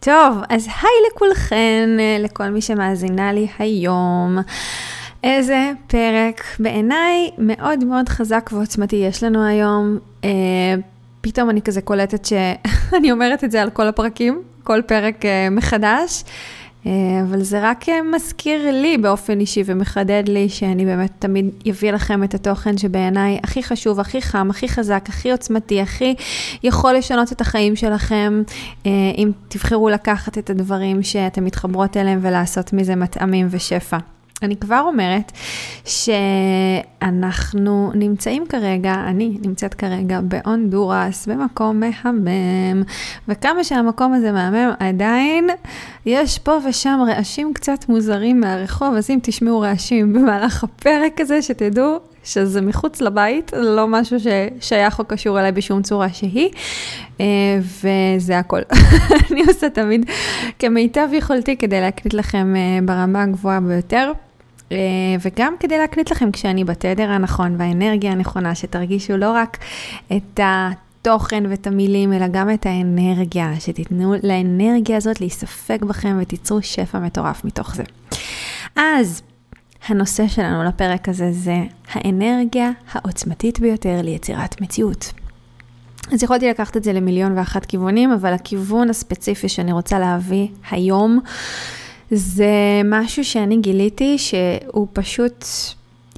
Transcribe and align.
טוב, 0.00 0.38
אז 0.48 0.66
היי 0.66 0.90
לכולכן, 1.12 1.88
לכל 2.18 2.48
מי 2.48 2.60
שמאזינה 2.60 3.32
לי 3.32 3.46
היום. 3.58 4.38
איזה 5.24 5.70
פרק 5.86 6.44
בעיניי 6.58 7.30
מאוד 7.38 7.84
מאוד 7.84 8.08
חזק 8.08 8.50
ועוצמתי 8.52 8.96
יש 8.96 9.22
לנו 9.22 9.44
היום. 9.46 9.98
אה, 10.24 10.30
פתאום 11.20 11.50
אני 11.50 11.62
כזה 11.62 11.80
קולטת 11.80 12.24
שאני 12.24 13.12
אומרת 13.12 13.44
את 13.44 13.50
זה 13.50 13.62
על 13.62 13.70
כל 13.70 13.86
הפרקים, 13.86 14.42
כל 14.64 14.82
פרק 14.86 15.24
אה, 15.24 15.50
מחדש. 15.50 16.24
אה, 16.88 17.22
אבל 17.22 17.42
זה 17.42 17.58
רק 17.62 17.88
אה, 17.88 18.02
מזכיר 18.02 18.70
לי 18.70 18.98
באופן 18.98 19.40
אישי 19.40 19.62
ומחדד 19.66 20.22
לי 20.26 20.48
שאני 20.48 20.84
באמת 20.84 21.10
תמיד 21.18 21.50
אביא 21.70 21.90
לכם 21.90 22.24
את 22.24 22.34
התוכן 22.34 22.78
שבעיניי 22.78 23.38
הכי 23.44 23.62
חשוב, 23.62 24.00
הכי 24.00 24.22
חם, 24.22 24.50
הכי 24.50 24.68
חזק, 24.68 25.04
הכי 25.08 25.30
עוצמתי, 25.30 25.80
הכי 25.80 26.14
יכול 26.62 26.94
לשנות 26.94 27.32
את 27.32 27.40
החיים 27.40 27.76
שלכם, 27.76 28.42
אה, 28.86 28.90
אם 29.16 29.30
תבחרו 29.48 29.88
לקחת 29.88 30.38
את 30.38 30.50
הדברים 30.50 31.02
שאתם 31.02 31.44
מתחברות 31.44 31.96
אליהם 31.96 32.18
ולעשות 32.22 32.72
מזה 32.72 32.96
מטעמים 32.96 33.46
ושפע. 33.50 33.98
אני 34.42 34.56
כבר 34.56 34.82
אומרת 34.86 35.32
שאנחנו 35.84 37.12
נמצאים 37.94 38.46
כרגע, 38.48 38.94
אני 38.94 39.38
נמצאת 39.42 39.74
כרגע 39.74 40.20
בהונדורס, 40.20 41.26
במקום 41.26 41.80
מהמם, 41.80 42.82
וכמה 43.28 43.64
שהמקום 43.64 44.14
הזה 44.14 44.32
מהמם, 44.32 44.70
עדיין 44.78 45.48
יש 46.06 46.38
פה 46.38 46.58
ושם 46.68 47.00
רעשים 47.08 47.54
קצת 47.54 47.88
מוזרים 47.88 48.40
מהרחוב, 48.40 48.94
אז 48.94 49.10
אם 49.10 49.18
תשמעו 49.22 49.60
רעשים 49.60 50.12
במהלך 50.12 50.64
הפרק 50.64 51.20
הזה, 51.20 51.42
שתדעו 51.42 51.98
שזה 52.24 52.60
מחוץ 52.60 53.00
לבית, 53.00 53.52
לא 53.56 53.88
משהו 53.88 54.16
ששייך 54.20 54.98
או 54.98 55.04
קשור 55.04 55.40
אליי 55.40 55.52
בשום 55.52 55.82
צורה 55.82 56.08
שהיא, 56.08 56.50
אה, 57.20 57.26
וזה 57.60 58.38
הכל. 58.38 58.60
אני 59.30 59.42
עושה 59.48 59.70
תמיד 59.70 60.06
כמיטב 60.58 61.08
יכולתי 61.12 61.56
כדי 61.56 61.80
להקליט 61.80 62.14
לכם 62.14 62.54
אה, 62.56 62.78
ברמה 62.82 63.22
הגבוהה 63.22 63.60
ביותר. 63.60 64.12
אה, 64.72 64.76
וגם 65.20 65.54
כדי 65.60 65.78
להקליט 65.78 66.10
לכם 66.10 66.30
כשאני 66.30 66.64
בתדר 66.64 67.10
הנכון 67.10 67.54
והאנרגיה 67.58 68.12
הנכונה, 68.12 68.54
שתרגישו 68.54 69.16
לא 69.16 69.32
רק 69.32 69.58
את 70.16 70.40
התוכן 70.42 71.44
ואת 71.48 71.66
המילים, 71.66 72.12
אלא 72.12 72.26
גם 72.26 72.50
את 72.50 72.66
האנרגיה, 72.66 73.52
שתיתנו 73.60 74.14
לאנרגיה 74.22 74.96
הזאת 74.96 75.20
להיספק 75.20 75.82
בכם 75.82 76.18
ותיצרו 76.20 76.62
שפע 76.62 76.98
מטורף 76.98 77.44
מתוך 77.44 77.74
זה. 77.74 77.82
אז 78.76 79.22
הנושא 79.88 80.28
שלנו 80.28 80.64
לפרק 80.64 81.08
הזה 81.08 81.32
זה 81.32 81.56
האנרגיה 81.92 82.70
העוצמתית 82.92 83.60
ביותר 83.60 84.02
ליצירת 84.02 84.60
מציאות. 84.60 85.12
אז 86.12 86.22
יכולתי 86.22 86.48
לקחת 86.48 86.76
את 86.76 86.84
זה 86.84 86.92
למיליון 86.92 87.38
ואחת 87.38 87.64
כיוונים, 87.64 88.12
אבל 88.12 88.32
הכיוון 88.32 88.90
הספציפי 88.90 89.48
שאני 89.48 89.72
רוצה 89.72 89.98
להביא 89.98 90.48
היום, 90.70 91.20
זה 92.10 92.80
משהו 92.84 93.24
שאני 93.24 93.56
גיליתי 93.56 94.18
שהוא 94.18 94.86
פשוט 94.92 95.44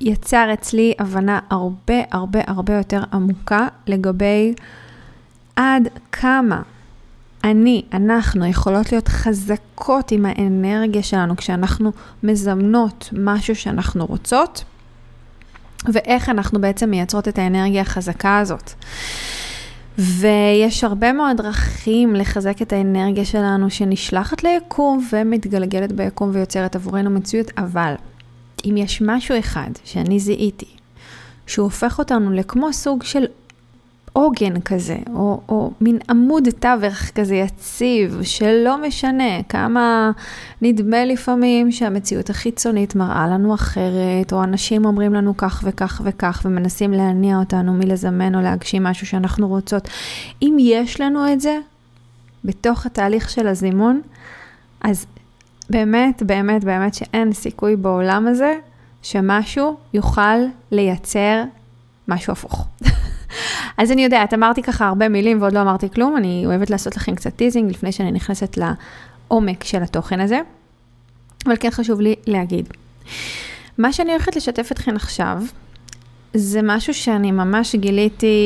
יצר 0.01 0.51
אצלי 0.53 0.95
הבנה 0.99 1.39
הרבה 1.51 1.95
הרבה 2.11 2.41
הרבה 2.47 2.77
יותר 2.77 3.01
עמוקה 3.12 3.69
לגבי 3.87 4.55
עד 5.56 5.89
כמה 6.12 6.62
אני, 7.45 7.83
אנחנו, 7.93 8.47
יכולות 8.47 8.93
להיות 8.93 9.09
חזקות 9.09 10.12
עם 10.12 10.27
האנרגיה 10.27 11.03
שלנו 11.03 11.37
כשאנחנו 11.37 11.93
מזמנות 12.22 13.09
משהו 13.12 13.57
שאנחנו 13.57 14.07
רוצות, 14.07 14.65
ואיך 15.93 16.28
אנחנו 16.28 16.61
בעצם 16.61 16.91
מייצרות 16.91 17.28
את 17.28 17.39
האנרגיה 17.39 17.83
החזקה 17.83 18.39
הזאת. 18.39 18.72
ויש 20.00 20.84
הרבה 20.84 21.12
מאוד 21.12 21.37
דרכים 21.37 22.15
לחזק 22.15 22.62
את 22.62 22.72
האנרגיה 22.72 23.25
שלנו 23.25 23.71
שנשלחת 23.71 24.44
ליקום 24.44 25.06
ומתגלגלת 25.12 25.93
ביקום 25.93 26.31
ויוצרת 26.33 26.77
עבורנו 26.77 27.11
מציאות, 27.11 27.50
אבל 27.59 27.94
אם 28.65 28.77
יש 28.77 29.03
משהו 29.03 29.39
אחד 29.39 29.71
שאני 29.84 30.21
זיהיתי, 30.21 30.69
שהוא 31.47 31.65
הופך 31.65 31.99
אותנו 31.99 32.33
לכמו 32.33 32.72
סוג 32.72 33.03
של 33.03 33.27
עוגן 34.12 34.60
כזה, 34.60 34.97
או, 35.15 35.41
או 35.48 35.71
מין 35.81 35.98
עמוד 36.10 36.48
תווך 36.59 37.10
כזה 37.15 37.34
יציב, 37.34 38.21
שלא 38.22 38.87
משנה 38.87 39.43
כמה 39.48 40.10
נדמה 40.62 41.04
לפעמים 41.04 41.72
שהמציאות 41.72 42.31
החיצונית 42.31 42.94
מראה 42.94 43.28
לנו 43.28 43.54
אחרת, 43.54 44.32
או 44.32 44.44
אנשים 44.44 44.84
אומרים 44.84 45.15
לנו 45.15 45.37
כך 45.37 45.62
וכך 45.66 46.00
וכך, 46.04 46.43
ומנסים 46.44 46.93
להניע 46.93 47.37
אותנו 47.37 47.72
מלזמן 47.72 48.34
או 48.34 48.41
להגשים 48.41 48.84
משהו 48.84 49.06
שאנחנו 49.06 49.48
רוצות. 49.48 49.88
אם 50.42 50.56
יש 50.60 51.00
לנו 51.00 51.32
את 51.32 51.41
זה 51.41 51.59
בתוך 52.44 52.87
התהליך 52.87 53.31
של 53.31 53.47
הזימון, 53.47 54.00
אז 54.81 55.06
באמת, 55.71 56.22
באמת, 56.22 56.65
באמת 56.65 56.94
שאין 56.94 57.32
סיכוי 57.32 57.77
בעולם 57.77 58.27
הזה 58.27 58.54
שמשהו 59.03 59.77
יוכל 59.94 60.38
לייצר 60.71 61.42
משהו 62.09 62.32
הפוך. 62.32 62.66
אז 63.81 63.93
אני 63.93 64.05
יודעת, 64.05 64.35
אמרתי 64.35 64.63
ככה 64.63 64.89
הרבה 64.89 65.09
מילים 65.09 65.43
ועוד 65.43 65.53
לא 65.53 65.63
אמרתי 65.63 65.91
כלום, 65.91 66.17
אני 66.17 66.43
אוהבת 66.47 66.71
לעשות 66.71 66.97
לכם 66.97 67.15
קצת 67.15 67.37
teasing 67.37 67.71
לפני 67.71 67.93
שאני 67.93 68.13
נכנסת 68.13 68.59
לעומק 68.59 69.65
של 69.65 69.83
התוכן 69.83 70.21
הזה, 70.21 70.41
אבל 71.47 71.55
כן 71.61 71.71
חשוב 71.71 72.01
לי 72.01 72.15
להגיד. 72.27 72.69
מה 73.79 73.93
שאני 73.93 74.13
הולכת 74.13 74.37
לשתף 74.37 74.73
אתכם 74.73 74.97
עכשיו, 74.97 75.43
זה 76.35 76.61
משהו 76.63 76.95
שאני 76.95 77.33
ממש 77.33 77.77
גיליתי 77.77 78.37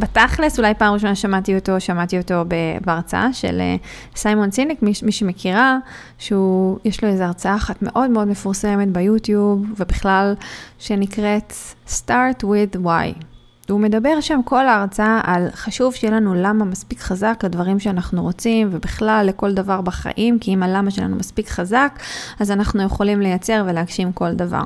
בתכלס, 0.00 0.58
אולי 0.58 0.74
פעם 0.74 0.94
ראשונה 0.94 1.14
שמעתי 1.14 1.54
אותו, 1.54 1.80
שמעתי 1.80 2.18
אותו 2.18 2.44
בהרצאה 2.84 3.32
של 3.32 3.60
אה, 3.60 3.76
סיימון 4.16 4.50
סיניק, 4.50 4.82
מי, 4.82 4.92
מי 5.02 5.12
שמכירה, 5.12 5.78
שהוא, 6.18 6.78
יש 6.84 7.04
לו 7.04 7.08
איזו 7.10 7.24
הרצאה 7.24 7.56
אחת 7.56 7.82
מאוד 7.82 8.10
מאוד 8.10 8.28
מפורסמת 8.28 8.88
ביוטיוב, 8.88 9.64
ובכלל, 9.76 10.34
שנקראת 10.78 11.52
Start 11.88 12.42
with 12.42 12.76
Why. 12.84 13.33
הוא 13.70 13.80
מדבר 13.80 14.20
שם 14.20 14.40
כל 14.44 14.66
ההרצאה 14.66 15.20
על 15.24 15.48
חשוב 15.54 15.94
שיהיה 15.94 16.14
לנו 16.14 16.34
למה 16.34 16.64
מספיק 16.64 17.00
חזק 17.00 17.40
לדברים 17.44 17.80
שאנחנו 17.80 18.22
רוצים, 18.22 18.68
ובכלל 18.72 19.24
לכל 19.28 19.52
דבר 19.54 19.80
בחיים, 19.80 20.38
כי 20.38 20.54
אם 20.54 20.62
הלמה 20.62 20.90
שלנו 20.90 21.16
מספיק 21.16 21.48
חזק, 21.48 21.98
אז 22.40 22.50
אנחנו 22.50 22.82
יכולים 22.82 23.20
לייצר 23.20 23.64
ולהגשים 23.66 24.12
כל 24.12 24.32
דבר. 24.32 24.62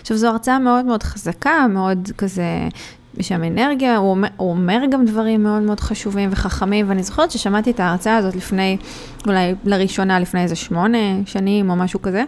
עכשיו, 0.00 0.16
זו 0.16 0.28
הרצאה 0.28 0.58
מאוד 0.58 0.84
מאוד 0.84 1.02
חזקה, 1.02 1.66
מאוד 1.68 2.08
כזה... 2.18 2.68
יש 3.18 3.28
שם 3.28 3.44
אנרגיה, 3.44 3.96
הוא 3.96 4.10
אומר, 4.10 4.28
הוא 4.36 4.50
אומר 4.50 4.80
גם 4.90 5.04
דברים 5.04 5.42
מאוד 5.42 5.62
מאוד 5.62 5.80
חשובים 5.80 6.28
וחכמים, 6.32 6.88
ואני 6.88 7.02
זוכרת 7.02 7.30
ששמעתי 7.30 7.70
את 7.70 7.80
ההרצאה 7.80 8.16
הזאת 8.16 8.36
לפני, 8.36 8.76
אולי 9.26 9.54
לראשונה 9.64 10.20
לפני 10.20 10.42
איזה 10.42 10.56
שמונה 10.56 10.98
שנים 11.26 11.70
או 11.70 11.76
משהו 11.76 12.02
כזה. 12.02 12.24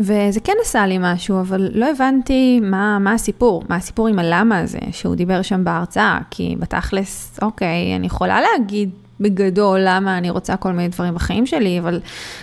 וזה 0.00 0.40
כן 0.44 0.52
עשה 0.62 0.86
לי 0.86 0.98
משהו, 1.00 1.40
אבל 1.40 1.70
לא 1.74 1.90
הבנתי 1.90 2.60
מה, 2.62 2.98
מה 2.98 3.12
הסיפור, 3.12 3.62
מה 3.68 3.76
הסיפור 3.76 4.08
עם 4.08 4.18
הלמה 4.18 4.58
הזה 4.58 4.78
שהוא 4.92 5.14
דיבר 5.14 5.42
שם 5.42 5.64
בהרצאה, 5.64 6.18
כי 6.30 6.56
בתכלס, 6.58 7.38
אוקיי, 7.42 7.96
אני 7.96 8.06
יכולה 8.06 8.40
להגיד 8.40 8.90
בגדול 9.20 9.80
למה 9.84 10.18
אני 10.18 10.30
רוצה 10.30 10.56
כל 10.56 10.72
מיני 10.72 10.88
דברים 10.88 11.14
בחיים 11.14 11.46
שלי, 11.46 11.78
אבל 11.78 12.00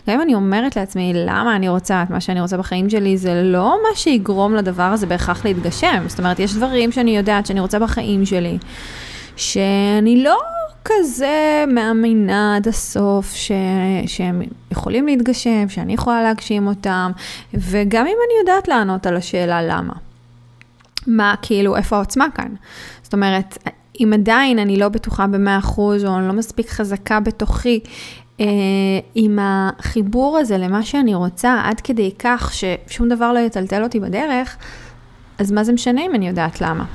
גם 0.07 0.15
אם 0.15 0.21
אני 0.21 0.36
אומרת 0.36 0.75
לעצמי 0.75 1.12
למה 1.15 1.56
אני 1.56 1.69
רוצה 1.69 2.04
את 2.04 2.09
מה 2.09 2.21
שאני 2.21 2.42
רוצה 2.42 2.57
בחיים 2.57 2.89
שלי, 2.89 3.18
זה 3.18 3.42
לא 3.44 3.77
מה 3.83 3.95
שיגרום 3.95 4.56
לדבר 4.56 4.83
הזה 4.83 5.06
בהכרח 5.06 5.45
להתגשם. 5.45 6.03
זאת 6.07 6.19
אומרת, 6.19 6.39
יש 6.39 6.56
דברים 6.56 6.92
שאני 6.92 7.18
יודעת 7.18 7.45
שאני 7.45 7.60
רוצה 7.60 7.80
בחיים 7.80 8.25
שלי, 8.25 8.57
שאני 9.38 10.24
לא 10.24 10.38
כזה 10.86 11.66
מאמינה 11.68 12.56
עד 12.56 12.68
הסוף 12.68 13.34
ש... 13.34 13.51
שהם 14.07 14.42
יכולים 14.72 15.06
להתגשם, 15.06 15.69
שאני 15.69 15.94
יכולה 15.94 16.24
להגשים 16.24 16.68
אותם, 16.68 17.12
וגם 17.54 18.06
אם 18.06 18.18
אני 18.28 18.39
יודעת 18.39 18.68
לענות 18.68 19.06
על 19.06 19.18
השאלה 19.18 19.62
למה. 19.62 19.94
מה, 21.07 21.36
כאילו, 21.42 21.75
איפה 21.75 21.95
העוצמה 21.95 22.28
כאן? 22.36 22.51
זאת 23.04 23.13
אומרת, 23.13 23.57
אם 24.00 24.12
עדיין 24.13 24.60
אני 24.60 24.78
לא 24.78 24.89
בטוחה 24.89 25.28
ב-100% 25.28 25.78
או 25.78 26.18
אני 26.18 26.28
לא 26.28 26.34
מספיק 26.34 26.69
חזקה 26.69 27.19
בתוכי, 27.19 27.80
אה, 28.39 28.45
עם 29.16 29.39
החיבור 29.42 30.38
הזה 30.38 30.57
למה 30.57 30.84
שאני 30.84 31.16
רוצה, 31.16 31.62
עד 31.63 31.81
כדי 31.81 32.12
כך 32.19 32.54
ששום 32.54 33.10
דבר 33.10 33.34
לא 33.34 33.39
יטלטל 33.39 33.84
אותי 33.84 34.00
בדרך, 34.00 34.57
אז 35.39 35.51
מה 35.51 35.63
זה 35.63 35.74
משנה 35.74 36.01
אם 36.06 36.16
אני 36.16 36.28
יודעת 36.28 36.62
למה? 36.62 36.86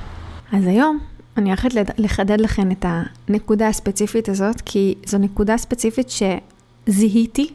אז 0.53 0.67
היום 0.67 0.99
אני 1.37 1.49
הולכת 1.49 1.71
לחדד 1.99 2.41
לכם 2.41 2.71
את 2.71 2.85
הנקודה 3.29 3.69
הספציפית 3.69 4.29
הזאת, 4.29 4.61
כי 4.61 4.95
זו 5.07 5.19
נקודה 5.19 5.57
ספציפית 5.57 6.09
שזיהיתי, 6.11 7.51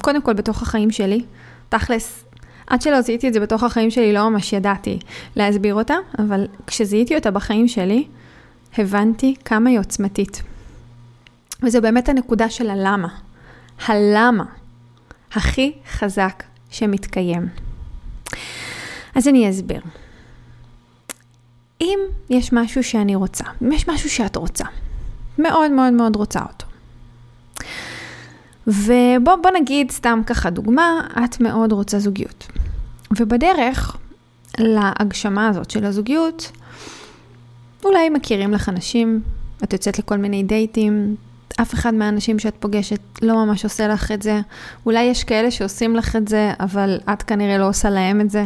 קודם 0.00 0.22
כל 0.22 0.32
בתוך 0.32 0.62
החיים 0.62 0.90
שלי. 0.90 1.24
תכלס, 1.68 2.24
עד 2.66 2.82
שלא 2.82 3.00
זיהיתי 3.00 3.28
את 3.28 3.34
זה 3.34 3.40
בתוך 3.40 3.62
החיים 3.62 3.90
שלי, 3.90 4.12
לא 4.12 4.28
ממש 4.28 4.52
ידעתי 4.52 4.98
להסביר 5.36 5.74
אותה, 5.74 5.94
אבל 6.18 6.46
כשזיהיתי 6.66 7.16
אותה 7.16 7.30
בחיים 7.30 7.68
שלי, 7.68 8.06
הבנתי 8.78 9.34
כמה 9.44 9.70
היא 9.70 9.78
עוצמתית. 9.78 10.42
וזו 11.62 11.82
באמת 11.82 12.08
הנקודה 12.08 12.50
של 12.50 12.70
הלמה. 12.70 13.08
הלמה 13.86 14.44
הכי 15.32 15.72
חזק 15.90 16.42
שמתקיים. 16.70 17.48
אז 19.14 19.28
אני 19.28 19.50
אסביר. 19.50 19.80
אם 21.82 21.98
יש 22.30 22.52
משהו 22.52 22.84
שאני 22.84 23.14
רוצה, 23.14 23.44
אם 23.62 23.72
יש 23.72 23.88
משהו 23.88 24.10
שאת 24.10 24.36
רוצה, 24.36 24.64
מאוד 25.38 25.70
מאוד 25.70 25.92
מאוד 25.92 26.16
רוצה 26.16 26.40
אותו. 26.40 26.66
ובוא 28.66 29.50
נגיד 29.60 29.90
סתם 29.90 30.20
ככה 30.26 30.50
דוגמה, 30.50 31.08
את 31.24 31.40
מאוד 31.40 31.72
רוצה 31.72 31.98
זוגיות. 31.98 32.46
ובדרך 33.18 33.96
להגשמה 34.58 35.48
הזאת 35.48 35.70
של 35.70 35.84
הזוגיות, 35.84 36.52
אולי 37.84 38.10
מכירים 38.10 38.52
לך 38.52 38.68
אנשים, 38.68 39.20
את 39.64 39.72
יוצאת 39.72 39.98
לכל 39.98 40.16
מיני 40.16 40.42
דייטים, 40.42 41.16
אף 41.60 41.74
אחד 41.74 41.94
מהאנשים 41.94 42.38
שאת 42.38 42.54
פוגשת 42.60 43.00
לא 43.22 43.44
ממש 43.44 43.64
עושה 43.64 43.88
לך 43.88 44.12
את 44.12 44.22
זה. 44.22 44.40
אולי 44.86 45.02
יש 45.02 45.24
כאלה 45.24 45.50
שעושים 45.50 45.96
לך 45.96 46.16
את 46.16 46.28
זה, 46.28 46.52
אבל 46.60 46.98
את 47.12 47.22
כנראה 47.22 47.58
לא 47.58 47.68
עושה 47.68 47.90
להם 47.90 48.20
את 48.20 48.30
זה. 48.30 48.44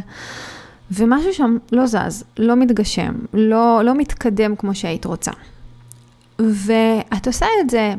ומשהו 0.90 1.32
שם 1.32 1.56
לא 1.72 1.86
זז, 1.86 2.24
לא 2.38 2.56
מתגשם, 2.56 3.14
לא, 3.34 3.80
לא 3.84 3.94
מתקדם 3.94 4.56
כמו 4.56 4.74
שהיית 4.74 5.04
רוצה. 5.04 5.30
ואת 6.38 7.26
עושה 7.26 7.46
את 7.60 7.70
זה 7.70 7.94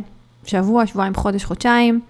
שבוע, 0.45 0.85
שבועיים, 0.85 1.15
חודש, 1.15 1.43
חודשיים, 1.43 2.01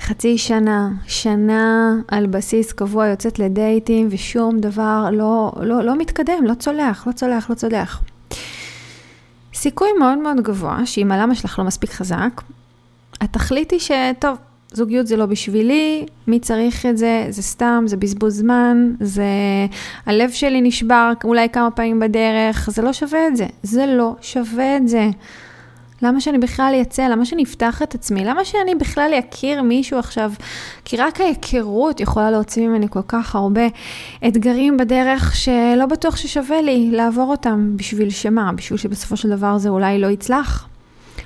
חצי 0.00 0.38
שנה, 0.38 0.90
שנה 1.06 1.94
על 2.08 2.26
בסיס 2.26 2.72
קבוע 2.72 3.06
יוצאת 3.06 3.38
לדייטים 3.38 4.08
ושום 4.10 4.60
דבר 4.60 5.08
לא, 5.12 5.52
לא, 5.62 5.82
לא 5.82 5.98
מתקדם, 5.98 6.44
לא 6.44 6.54
צולח, 6.54 7.06
לא 7.06 7.12
צולח, 7.12 7.50
לא 7.50 7.54
צולח. 7.54 8.02
סיכוי 9.54 9.88
מאוד 9.98 10.18
מאוד 10.18 10.40
גבוה 10.40 10.86
שאם 10.86 11.12
הלמה 11.12 11.34
שלך 11.34 11.58
לא 11.58 11.64
מספיק 11.64 11.92
חזק, 11.92 12.42
את 13.24 13.32
תחליטי 13.32 13.80
שטוב, 13.80 14.36
זוגיות 14.72 15.06
זה 15.06 15.16
לא 15.16 15.26
בשבילי, 15.26 16.06
מי 16.26 16.40
צריך 16.40 16.86
את 16.86 16.98
זה, 16.98 17.26
זה 17.30 17.42
סתם, 17.42 17.84
זה 17.86 17.96
בזבוז 17.96 18.38
זמן, 18.38 18.92
זה... 19.00 19.24
הלב 20.06 20.30
שלי 20.30 20.60
נשבר 20.60 21.12
אולי 21.24 21.48
כמה 21.48 21.70
פעמים 21.70 22.00
בדרך, 22.00 22.70
זה 22.70 22.82
לא 22.82 22.92
שווה 22.92 23.26
את 23.28 23.36
זה, 23.36 23.46
זה 23.62 23.86
לא 23.86 24.14
שווה 24.20 24.76
את 24.76 24.88
זה. 24.88 25.08
למה 26.02 26.20
שאני 26.20 26.38
בכלל 26.38 26.74
אצא? 26.82 27.02
למה 27.02 27.24
שאני 27.24 27.42
אפתח 27.42 27.82
את 27.82 27.94
עצמי? 27.94 28.24
למה 28.24 28.44
שאני 28.44 28.74
בכלל 28.74 29.12
אכיר 29.18 29.62
מישהו 29.62 29.98
עכשיו? 29.98 30.32
כי 30.84 30.96
רק 30.96 31.20
ההיכרות 31.20 32.00
יכולה 32.00 32.30
להוציא 32.30 32.68
ממני 32.68 32.86
כל 32.90 33.02
כך 33.08 33.34
הרבה 33.34 33.66
אתגרים 34.28 34.76
בדרך 34.76 35.36
שלא 35.36 35.86
בטוח 35.86 36.16
ששווה 36.16 36.62
לי 36.62 36.90
לעבור 36.90 37.30
אותם. 37.30 37.72
בשביל 37.76 38.10
שמה? 38.10 38.52
בשביל 38.52 38.78
שבסופו 38.78 39.16
של 39.16 39.30
דבר 39.30 39.58
זה 39.58 39.68
אולי 39.68 39.98
לא 39.98 40.06
יצלח? 40.06 40.68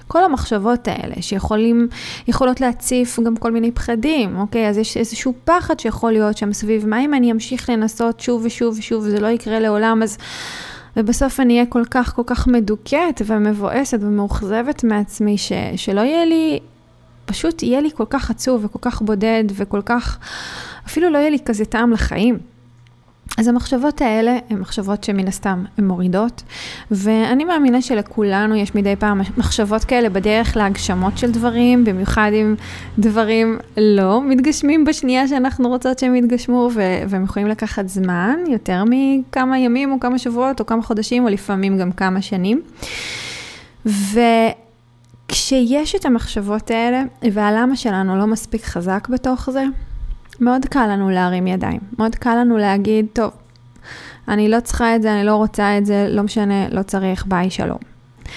כל 0.08 0.24
המחשבות 0.24 0.88
האלה 0.88 1.14
שיכולות 1.20 2.60
להציף 2.60 3.20
גם 3.20 3.36
כל 3.36 3.52
מיני 3.52 3.72
פחדים, 3.72 4.38
אוקיי? 4.38 4.68
אז 4.68 4.78
יש 4.78 4.96
איזשהו 4.96 5.34
פחד 5.44 5.80
שיכול 5.80 6.12
להיות 6.12 6.36
שם 6.36 6.52
סביב, 6.52 6.86
מה 6.86 7.00
אם 7.00 7.14
אני 7.14 7.32
אמשיך 7.32 7.70
לנסות 7.70 8.20
שוב 8.20 8.42
ושוב 8.44 8.76
ושוב 8.78 9.04
וזה 9.06 9.20
לא 9.20 9.26
יקרה 9.26 9.60
לעולם, 9.60 10.02
אז... 10.02 10.18
ובסוף 10.96 11.40
אני 11.40 11.54
אהיה 11.54 11.66
כל 11.66 11.84
כך 11.90 12.14
כל 12.14 12.22
כך 12.26 12.46
מדוכאת 12.46 13.22
ומבואסת 13.26 13.98
ומאוכזבת 14.00 14.84
מעצמי, 14.84 15.38
ש, 15.38 15.52
שלא 15.76 16.00
יהיה 16.00 16.24
לי, 16.24 16.58
פשוט 17.24 17.62
יהיה 17.62 17.80
לי 17.80 17.90
כל 17.94 18.04
כך 18.10 18.30
עצוב 18.30 18.64
וכל 18.64 18.78
כך 18.82 19.02
בודד 19.02 19.44
וכל 19.54 19.82
כך, 19.86 20.18
אפילו 20.86 21.10
לא 21.10 21.18
יהיה 21.18 21.30
לי 21.30 21.38
כזה 21.44 21.64
טעם 21.64 21.92
לחיים. 21.92 22.38
אז 23.38 23.48
המחשבות 23.48 24.00
האלה 24.00 24.38
הן 24.50 24.58
מחשבות 24.58 25.04
שמן 25.04 25.28
הסתם 25.28 25.64
הן 25.78 25.86
מורידות, 25.86 26.42
ואני 26.90 27.44
מאמינה 27.44 27.82
שלכולנו 27.82 28.56
יש 28.56 28.74
מדי 28.74 28.96
פעם 28.96 29.20
מחשבות 29.36 29.84
כאלה 29.84 30.08
בדרך 30.08 30.56
להגשמות 30.56 31.18
של 31.18 31.30
דברים, 31.30 31.84
במיוחד 31.84 32.30
אם 32.34 32.54
דברים 32.98 33.58
לא 33.76 34.22
מתגשמים 34.22 34.84
בשנייה 34.84 35.28
שאנחנו 35.28 35.68
רוצות 35.68 35.98
שהם 35.98 36.14
יתגשמו, 36.14 36.70
והם 37.08 37.24
יכולים 37.24 37.48
לקחת 37.48 37.88
זמן, 37.88 38.36
יותר 38.48 38.84
מכמה 38.90 39.58
ימים 39.58 39.92
או 39.92 40.00
כמה 40.00 40.18
שבועות 40.18 40.60
או 40.60 40.66
כמה 40.66 40.82
חודשים, 40.82 41.24
או 41.24 41.28
לפעמים 41.28 41.78
גם 41.78 41.92
כמה 41.92 42.22
שנים. 42.22 42.62
וכשיש 43.86 45.94
את 45.94 46.04
המחשבות 46.04 46.70
האלה, 46.70 47.02
והלמה 47.32 47.76
שלנו 47.76 48.16
לא 48.16 48.26
מספיק 48.26 48.64
חזק 48.64 49.08
בתוך 49.10 49.50
זה, 49.50 49.64
מאוד 50.40 50.64
קל 50.64 50.86
לנו 50.86 51.10
להרים 51.10 51.46
ידיים, 51.46 51.80
מאוד 51.98 52.14
קל 52.14 52.34
לנו 52.40 52.56
להגיד, 52.56 53.06
טוב, 53.12 53.30
אני 54.28 54.48
לא 54.48 54.60
צריכה 54.60 54.96
את 54.96 55.02
זה, 55.02 55.14
אני 55.14 55.24
לא 55.24 55.36
רוצה 55.36 55.78
את 55.78 55.86
זה, 55.86 56.06
לא 56.10 56.22
משנה, 56.22 56.68
לא 56.68 56.82
צריך, 56.82 57.26
ביי, 57.26 57.50
שלום. 57.50 57.78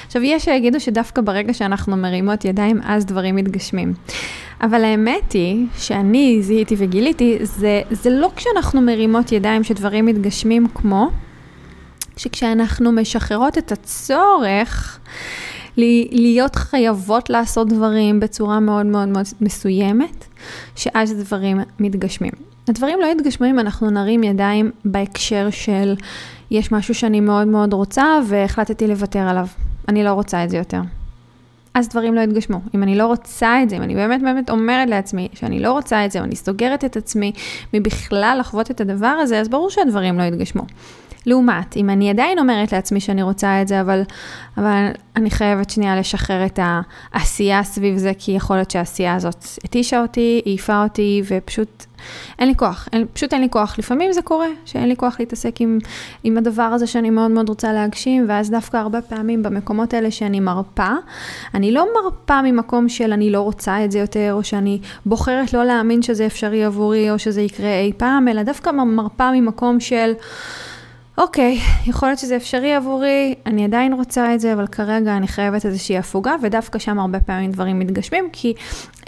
עכשיו, 0.06 0.24
יש 0.24 0.46
שיגידו 0.46 0.80
שדווקא 0.80 1.22
ברגע 1.22 1.54
שאנחנו 1.54 1.98
מרימות 1.98 2.46
ידיים, 2.46 2.80
אז 2.84 3.06
דברים 3.06 3.36
מתגשמים. 3.36 3.94
אבל 4.62 4.84
האמת 4.84 5.31
היא, 5.31 5.68
שאני 5.78 6.38
זיהיתי 6.42 6.75
וגיליתי, 6.78 7.38
זה, 7.42 7.81
זה 7.92 8.10
לא 8.10 8.30
כשאנחנו 8.36 8.81
מרימות 8.81 9.31
ידיים 9.31 9.63
שדברים 9.63 10.06
מתגשמים 10.06 10.68
כמו, 10.75 11.10
שכשאנחנו 12.18 12.92
משחררות 12.92 13.57
את 13.57 13.72
הצורך 13.72 15.00
להיות 16.12 16.56
חייבות 16.56 17.30
לעשות 17.30 17.70
דברים 17.70 18.20
בצורה 18.20 18.60
מאוד 18.60 18.86
מאוד 18.86 19.08
מאוד 19.08 19.26
מסוימת, 19.42 20.26
שאז 20.76 21.14
דברים 21.14 21.60
מתגשמים. 21.80 22.31
הדברים 22.68 23.00
לא 23.02 23.06
יתגשמו 23.06 23.48
אם 23.48 23.60
אנחנו 23.60 23.90
נרים 23.90 24.24
ידיים 24.24 24.71
בהקשר 24.86 25.48
של 25.50 25.95
יש 26.52 26.71
משהו 26.71 26.95
שאני 26.95 27.19
מאוד 27.19 27.48
מאוד 27.48 27.74
רוצה 27.74 28.19
והחלטתי 28.28 28.88
לוותר 28.88 29.19
עליו. 29.19 29.48
אני 29.88 30.04
לא 30.04 30.14
רוצה 30.14 30.44
את 30.44 30.50
זה 30.50 30.57
יותר. 30.57 30.81
אז 31.74 31.90
דברים 31.90 32.16
לא 32.16 32.21
יתגשמו. 32.21 32.62
אם 32.76 32.83
אני 32.83 32.95
לא 32.95 33.06
רוצה 33.07 33.64
את 33.64 33.69
זה, 33.69 33.78
אם 33.78 33.81
אני 33.81 33.95
באמת 33.95 34.21
באמת 34.21 34.50
אומרת 34.50 34.90
לעצמי 34.90 35.28
שאני 35.33 35.59
לא 35.59 35.71
רוצה 35.71 36.06
את 36.06 36.12
זה, 36.12 36.21
ואני 36.21 36.36
סוגרת 36.36 36.86
את 36.86 36.98
עצמי 36.98 37.31
מבכלל 37.74 38.38
לחוות 38.40 38.71
את 38.71 38.81
הדבר 38.81 39.07
הזה, 39.07 39.40
אז 39.40 39.50
ברור 39.50 39.69
שהדברים 39.69 40.18
לא 40.18 40.24
יתגשמו. 40.24 40.64
לעומת, 41.26 41.78
אם 41.78 41.90
אני 41.90 42.09
עדיין 42.09 42.40
אומרת 42.40 42.71
לעצמי 42.71 42.99
שאני 42.99 43.23
רוצה 43.23 43.61
את 43.61 43.68
זה, 43.68 43.81
אבל, 43.81 44.02
אבל 44.57 44.88
אני 45.16 45.30
חייבת 45.30 45.69
שנייה 45.69 45.95
לשחרר 45.95 46.45
את 46.45 46.59
העשייה 47.14 47.64
סביב 47.64 47.97
זה, 47.97 48.11
כי 48.19 48.31
יכול 48.31 48.56
להיות 48.56 48.71
שהעשייה 48.71 49.16
הזאת 49.16 49.45
התישה 49.64 50.02
אותי, 50.02 50.42
העיפה 50.45 50.83
אותי, 50.83 51.21
ופשוט 51.28 51.85
אין 52.40 52.47
לי 52.47 52.56
כוח, 52.56 52.88
אין, 52.94 53.06
פשוט 53.14 53.33
אין 53.33 53.42
לי 53.42 53.47
כוח. 53.49 53.80
לפעמים 53.80 54.11
זה 54.11 54.21
קורה, 54.21 54.47
שאין 54.66 54.90
לי 54.90 54.95
כוח 54.95 55.19
להתעסק 55.19 55.61
עם, 55.61 55.80
עם 56.23 56.38
הדבר 56.38 56.64
הזה 56.64 56.88
שאני 56.88 57.09
מאוד 57.09 57.31
מאוד 57.31 57.49
רוצה 57.49 57.73
להגשים, 57.73 58.26
ואז 58.28 58.49
דווקא 58.49 58.78
הרבה 58.78 59.02
פעמים 59.02 59.44
במקומות 59.44 59.94
האלה 59.94 60.11
שאני 60.11 60.40
מרפה, 60.40 60.92
אני 61.54 61.71
לא 61.71 61.88
מרפה 61.95 62.42
ממקום 62.42 62.90
של 62.90 63.14
אני 63.14 63.31
לא 63.31 63.42
רוצה 63.42 63.85
את 63.85 63.92
זה 63.92 63.99
יותר, 63.99 64.33
או 64.33 64.44
שאני 64.44 64.80
בוחרת 65.06 65.54
לא 65.54 65.64
להאמין 65.64 66.02
שזה 66.02 66.26
אפשרי 66.26 66.64
עבורי, 66.64 67.11
או 67.11 67.19
שזה 67.19 67.42
יקרה 67.42 67.80
אי 67.80 67.94
פעם, 67.97 68.28
אלא 68.28 68.44
דווקא 68.44 68.69
מרפה 68.69 69.31
ממקום 69.31 69.80
של... 69.80 70.14
אוקיי, 71.19 71.59
יכול 71.85 72.07
להיות 72.07 72.19
שזה 72.19 72.35
אפשרי 72.35 72.73
עבורי, 72.73 73.35
אני 73.45 73.66
עדיין 73.66 73.94
רוצה 73.94 74.35
את 74.35 74.40
זה, 74.40 74.54
אבל 74.54 74.68
כרגע 74.68 75.18
אני 75.18 75.28
חייבת 75.28 75.66
איזושהי 75.66 75.97
הפוגה, 75.97 76.35
ודווקא 76.42 76.80
שם 76.80 76.99
הרבה 76.99 77.19
פעמים 77.19 77.52
דברים 77.52 77.80
מתגשמים, 77.80 78.30
כי 78.33 78.54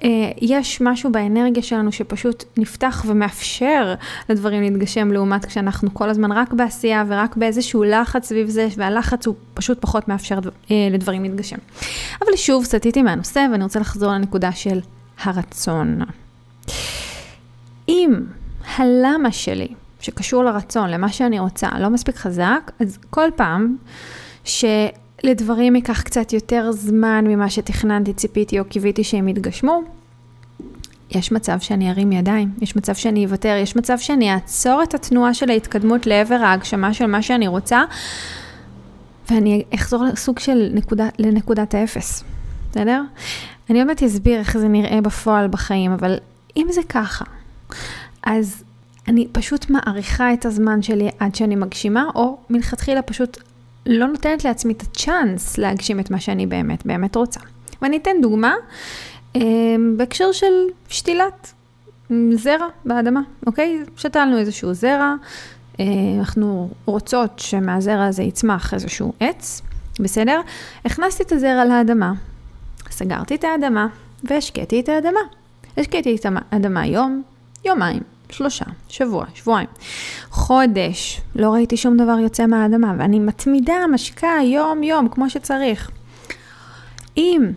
אה, 0.03 0.09
יש 0.41 0.81
משהו 0.81 1.11
באנרגיה 1.11 1.63
שלנו 1.63 1.91
שפשוט 1.91 2.43
נפתח 2.57 3.05
ומאפשר 3.07 3.93
לדברים 4.29 4.61
להתגשם, 4.61 5.11
לעומת 5.11 5.45
כשאנחנו 5.45 5.93
כל 5.93 6.09
הזמן 6.09 6.31
רק 6.31 6.53
בעשייה 6.53 7.03
ורק 7.07 7.35
באיזשהו 7.35 7.83
לחץ 7.83 8.25
סביב 8.25 8.49
זה, 8.49 8.67
והלחץ 8.77 9.27
הוא 9.27 9.35
פשוט 9.53 9.81
פחות 9.81 10.07
מאפשר 10.07 10.39
אה, 10.71 10.87
לדברים 10.91 11.23
להתגשם. 11.23 11.57
אבל 12.21 12.35
שוב, 12.35 12.63
סטיתי 12.63 13.01
מהנושא, 13.01 13.45
ואני 13.51 13.63
רוצה 13.63 13.79
לחזור 13.79 14.11
לנקודה 14.11 14.51
של 14.51 14.79
הרצון. 15.23 15.99
אם 17.89 18.13
הלמה 18.77 19.31
שלי 19.31 19.67
שקשור 20.01 20.43
לרצון, 20.43 20.89
למה 20.89 21.09
שאני 21.09 21.39
רוצה, 21.39 21.69
לא 21.79 21.89
מספיק 21.89 22.15
חזק, 22.15 22.71
אז 22.79 22.97
כל 23.09 23.29
פעם 23.35 23.75
ש... 24.43 24.65
לדברים 25.23 25.75
ייקח 25.75 26.01
קצת 26.01 26.33
יותר 26.33 26.71
זמן 26.71 27.25
ממה 27.27 27.49
שתכננתי, 27.49 28.13
ציפיתי 28.13 28.59
או 28.59 28.65
קיוויתי 28.65 29.03
שהם 29.03 29.27
יתגשמו, 29.27 29.81
יש 31.11 31.31
מצב 31.31 31.59
שאני 31.59 31.89
ארים 31.89 32.11
ידיים, 32.11 32.49
יש 32.61 32.75
מצב 32.75 32.95
שאני 32.95 33.25
אוותר, 33.25 33.55
יש 33.63 33.75
מצב 33.75 33.97
שאני 33.97 34.33
אעצור 34.33 34.83
את 34.83 34.93
התנועה 34.93 35.33
של 35.33 35.49
ההתקדמות 35.49 36.07
לעבר 36.07 36.35
ההגשמה 36.35 36.93
של 36.93 37.05
מה 37.05 37.21
שאני 37.21 37.47
רוצה, 37.47 37.83
ואני 39.29 39.63
אחזור 39.75 40.03
לסוג 40.03 40.39
של 40.39 40.69
נקודה, 40.73 41.09
לנקודת 41.19 41.73
האפס, 41.73 42.23
בסדר? 42.71 43.01
אני 43.69 43.79
עוד 43.79 43.87
מעט 43.87 44.03
אסביר 44.03 44.39
איך 44.39 44.57
זה 44.57 44.67
נראה 44.67 45.01
בפועל 45.01 45.47
בחיים, 45.47 45.91
אבל 45.91 46.17
אם 46.57 46.67
זה 46.69 46.81
ככה, 46.89 47.25
אז 48.23 48.63
אני 49.07 49.27
פשוט 49.31 49.69
מעריכה 49.69 50.33
את 50.33 50.45
הזמן 50.45 50.81
שלי 50.81 51.09
עד 51.19 51.35
שאני 51.35 51.55
מגשימה, 51.55 52.05
או 52.15 52.37
מלכתחילה 52.49 53.01
פשוט 53.01 53.37
לא 53.85 54.07
נותנת 54.07 54.45
לעצמי 54.45 54.73
את 54.73 54.81
הצ'אנס 54.81 55.57
להגשים 55.57 55.99
את 55.99 56.11
מה 56.11 56.19
שאני 56.19 56.45
באמת 56.45 56.85
באמת 56.85 57.15
רוצה. 57.15 57.39
ואני 57.81 57.97
אתן 57.97 58.11
דוגמה 58.21 58.53
אמ, 59.35 59.93
בהקשר 59.97 60.31
של 60.31 60.53
שתילת 60.89 61.53
זרע 62.33 62.67
באדמה, 62.85 63.21
אוקיי? 63.47 63.79
שתלנו 63.97 64.37
איזשהו 64.37 64.73
זרע, 64.73 65.15
אה, 65.79 65.85
אנחנו 66.19 66.69
רוצות 66.85 67.39
שמהזרע 67.39 68.05
הזה 68.05 68.23
יצמח 68.23 68.73
איזשהו 68.73 69.13
עץ, 69.19 69.61
בסדר? 69.99 70.41
הכנסתי 70.85 71.23
את 71.23 71.31
הזרע 71.31 71.65
לאדמה, 71.65 72.13
סגרתי 72.89 73.35
את 73.35 73.43
האדמה 73.43 73.87
והשקיתי 74.23 74.79
את 74.79 74.89
האדמה. 74.89 75.19
השקיתי 75.77 76.15
את 76.15 76.25
האדמה 76.51 76.85
יום, 76.85 77.23
יומיים, 77.65 78.01
שלושה, 78.31 78.65
שבוע, 78.87 79.25
שבועיים, 79.33 79.67
חודש, 80.29 81.21
לא 81.35 81.53
ראיתי 81.53 81.77
שום 81.77 81.97
דבר 81.97 82.19
יוצא 82.19 82.45
מהאדמה, 82.45 82.93
ואני 82.97 83.19
מתמידה, 83.19 83.87
משקה 83.93 84.31
יום-יום, 84.43 85.09
כמו 85.09 85.29
שצריך. 85.29 85.91
אם 87.17 87.51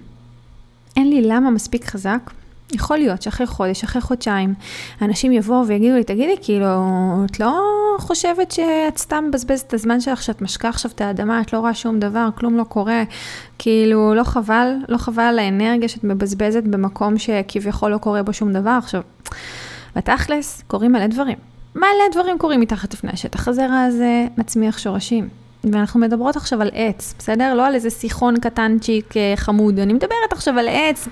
אין 0.97 1.11
לי 1.11 1.23
למה 1.23 1.51
מספיק 1.51 1.85
חזק, 1.85 2.31
יכול 2.73 2.97
להיות 2.97 3.23
שאחרי 3.23 3.47
חודש, 3.47 3.85
אחרי 3.85 4.03
חודשיים, 4.03 4.55
אנשים 5.03 5.33
יבואו 5.33 5.67
ויגידו 5.67 5.95
לי, 5.95 6.05
תגידי, 6.05 6.35
כאילו, 6.43 6.67
את 7.25 7.41
לא 7.41 7.61
חושבת 7.99 8.51
שאת 8.51 8.99
סתם 8.99 9.25
מבזבזת 9.29 9.67
את 9.67 9.75
הזמן 9.75 10.01
שלך, 10.01 10.23
שאת 10.23 10.43
משקה 10.43 10.69
עכשיו 10.69 10.91
את 10.91 11.01
האדמה, 11.01 11.41
את 11.41 11.53
לא 11.53 11.59
רואה 11.59 11.75
שום 11.75 12.01
דבר, 12.01 12.29
כלום 12.35 12.57
לא 12.57 12.65
קורה, 12.65 13.03
כאילו, 13.59 14.15
לא 14.15 14.25
חבל, 14.25 14.73
לא 14.89 14.97
חבל 14.97 15.23
על 15.23 15.39
האנרגיה 15.39 15.89
שאת 15.89 16.05
מבזבזת 16.05 16.63
במקום 16.63 17.19
שכביכול 17.19 17.91
לא 17.91 17.99
קורה 17.99 18.23
בו 18.23 18.33
שום 18.33 18.53
דבר. 18.53 18.79
עכשיו, 18.83 19.01
בתכלס, 19.97 20.63
קורים 20.67 20.93
מלא 20.93 21.07
דברים. 21.07 21.37
מלא 21.75 22.09
דברים 22.13 22.39
קורים 22.39 22.61
מתחת 22.61 22.95
לפני 22.95 23.11
השטח. 23.11 23.49
הזרע 23.49 23.81
הזה 23.81 24.27
מצמיח 24.37 24.79
שורשים. 24.79 25.29
ואנחנו 25.73 26.01
מדברות 26.01 26.37
עכשיו 26.37 26.63
על 26.63 26.71
עץ, 26.73 27.15
בסדר? 27.19 27.55
לא 27.55 27.67
על 27.67 27.75
איזה 27.75 27.91
שיחון 27.91 28.41
קטנצ'יק 28.41 29.17
אה, 29.17 29.33
חמוד, 29.37 29.79
אני 29.79 29.93
מדברת 29.93 30.33
עכשיו 30.33 30.59
על 30.59 30.69
עץ 30.69 31.09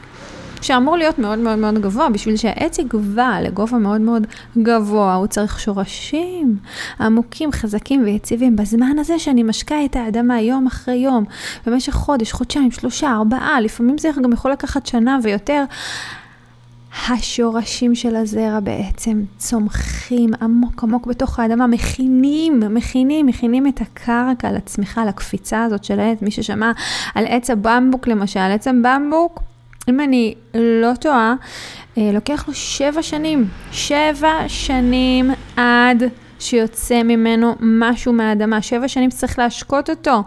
שאמור 0.62 0.96
להיות 0.96 1.18
מאוד 1.18 1.38
מאוד 1.38 1.58
מאוד 1.58 1.78
גבוה. 1.78 2.08
בשביל 2.08 2.36
שהעץ 2.36 2.78
יגבה 2.78 3.40
לגובה 3.42 3.78
מאוד 3.78 4.00
מאוד 4.00 4.26
גבוה, 4.58 5.14
הוא 5.14 5.26
צריך 5.26 5.60
שורשים 5.60 6.56
עמוקים, 7.00 7.52
חזקים 7.52 8.04
ויציבים. 8.04 8.56
בזמן 8.56 8.98
הזה 8.98 9.18
שאני 9.18 9.42
משקה 9.42 9.84
את 9.84 9.96
האדמה 9.96 10.40
יום 10.40 10.66
אחרי 10.66 10.94
יום, 10.94 11.24
במשך 11.66 11.92
חודש, 11.92 12.32
חודשיים, 12.32 12.70
שלושה, 12.70 13.12
ארבעה, 13.12 13.60
לפעמים 13.60 13.98
זה 13.98 14.10
גם 14.22 14.32
יכול 14.32 14.50
לקחת 14.50 14.86
שנה 14.86 15.18
ויותר. 15.22 15.64
השורשים 17.08 17.94
של 17.94 18.16
הזרע 18.16 18.60
בעצם 18.60 19.22
צומחים 19.38 20.30
עמוק 20.42 20.82
עמוק 20.82 21.06
בתוך 21.06 21.38
האדמה, 21.38 21.66
מכינים, 21.66 22.60
מכינים, 22.74 23.26
מכינים 23.26 23.66
את 23.66 23.80
הקרקע 23.80 24.52
לצמיחה, 24.52 25.04
לקפיצה 25.04 25.62
הזאת 25.64 25.84
של 25.84 26.00
העץ. 26.00 26.22
מי 26.22 26.30
ששמע 26.30 26.72
על 27.14 27.24
עץ 27.28 27.50
הבמבוק 27.50 28.08
למשל, 28.08 28.40
עץ 28.40 28.66
הבמבוק, 28.66 29.40
אם 29.88 30.00
אני 30.00 30.34
לא 30.54 30.94
טועה, 31.00 31.34
אה, 31.98 32.10
לוקח 32.14 32.44
לו 32.48 32.54
שבע 32.54 33.02
שנים, 33.02 33.48
שבע 33.72 34.32
שנים 34.48 35.30
עד 35.56 36.02
שיוצא 36.38 37.02
ממנו 37.02 37.54
משהו 37.60 38.12
מהאדמה, 38.12 38.62
שבע 38.62 38.88
שנים 38.88 39.10
צריך 39.10 39.38
להשקות 39.38 39.90
אותו, 39.90 40.22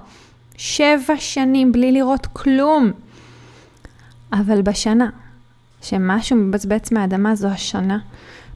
שבע 0.57 1.17
שנים 1.17 1.71
בלי 1.71 1.91
לראות 1.91 2.27
כלום. 2.33 2.91
אבל 4.33 4.61
בשנה 4.61 5.09
שמשהו 5.85 6.37
מבצבץ 6.37 6.91
מהאדמה 6.91 7.35
זו 7.35 7.47
השנה. 7.47 7.97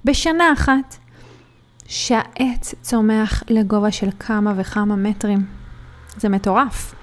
בשנה 0.06 0.54
אחת 0.54 0.96
שהעץ 1.88 2.76
צומח 2.82 3.44
לגובה 3.50 3.92
של 3.92 4.10
כמה 4.20 4.54
וכמה 4.58 4.96
מטרים. 4.96 5.46
זה 6.18 6.30
מטורף. 6.30 6.96